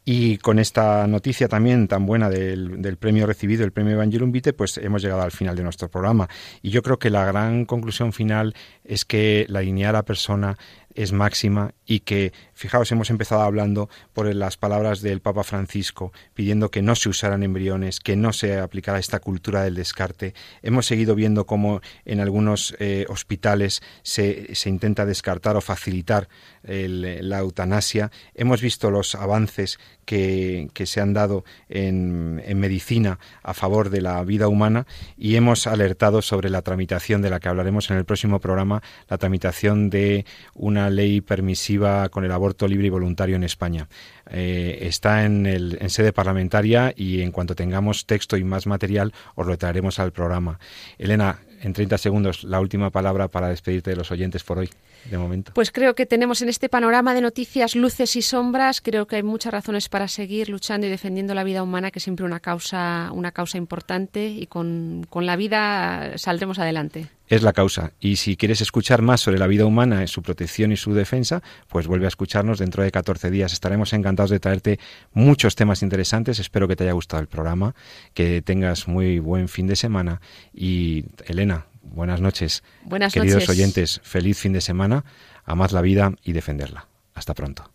[0.07, 4.53] Y con esta noticia también tan buena del, del, premio recibido, el premio Evangelium Vitae,
[4.53, 6.29] pues hemos llegado al final de nuestro programa.
[6.61, 10.57] Y yo creo que la gran conclusión final es que la dignidad de la persona
[10.95, 16.71] es máxima y que, fijaos, hemos empezado hablando por las palabras del Papa Francisco, pidiendo
[16.71, 20.33] que no se usaran embriones, que no se aplicara esta cultura del descarte.
[20.63, 26.27] Hemos seguido viendo cómo en algunos eh, hospitales se, se, intenta descartar o facilitar
[26.63, 28.11] la eutanasia.
[28.33, 34.01] Hemos visto los avances que, que se han dado en, en medicina a favor de
[34.01, 34.87] la vida humana
[35.17, 39.17] y hemos alertado sobre la tramitación de la que hablaremos en el próximo programa, la
[39.17, 40.25] tramitación de
[40.55, 43.87] una ley permisiva con el aborto libre y voluntario en España.
[44.29, 49.13] Eh, está en, el, en sede parlamentaria y en cuanto tengamos texto y más material
[49.35, 50.59] os lo traeremos al programa.
[50.97, 54.69] Elena, en 30 segundos, la última palabra para despedirte de los oyentes por hoy
[55.09, 55.51] de momento.
[55.53, 59.23] Pues creo que tenemos en este panorama de noticias luces y sombras, creo que hay
[59.23, 63.09] muchas razones para seguir luchando y defendiendo la vida humana, que es siempre una causa,
[63.13, 67.07] una causa importante y con, con la vida saldremos adelante.
[67.27, 67.93] Es la causa.
[67.99, 71.87] Y si quieres escuchar más sobre la vida humana, su protección y su defensa, pues
[71.87, 73.53] vuelve a escucharnos dentro de 14 días.
[73.53, 74.79] Estaremos encantados de traerte
[75.13, 76.39] muchos temas interesantes.
[76.39, 77.75] Espero que te haya gustado el programa,
[78.13, 80.21] que tengas muy buen fin de semana.
[80.53, 82.63] Y Elena, buenas noches.
[82.83, 85.03] Buenas Queridos oyentes, feliz fin de semana,
[85.45, 86.87] amad la vida y defenderla.
[87.15, 87.74] Hasta pronto.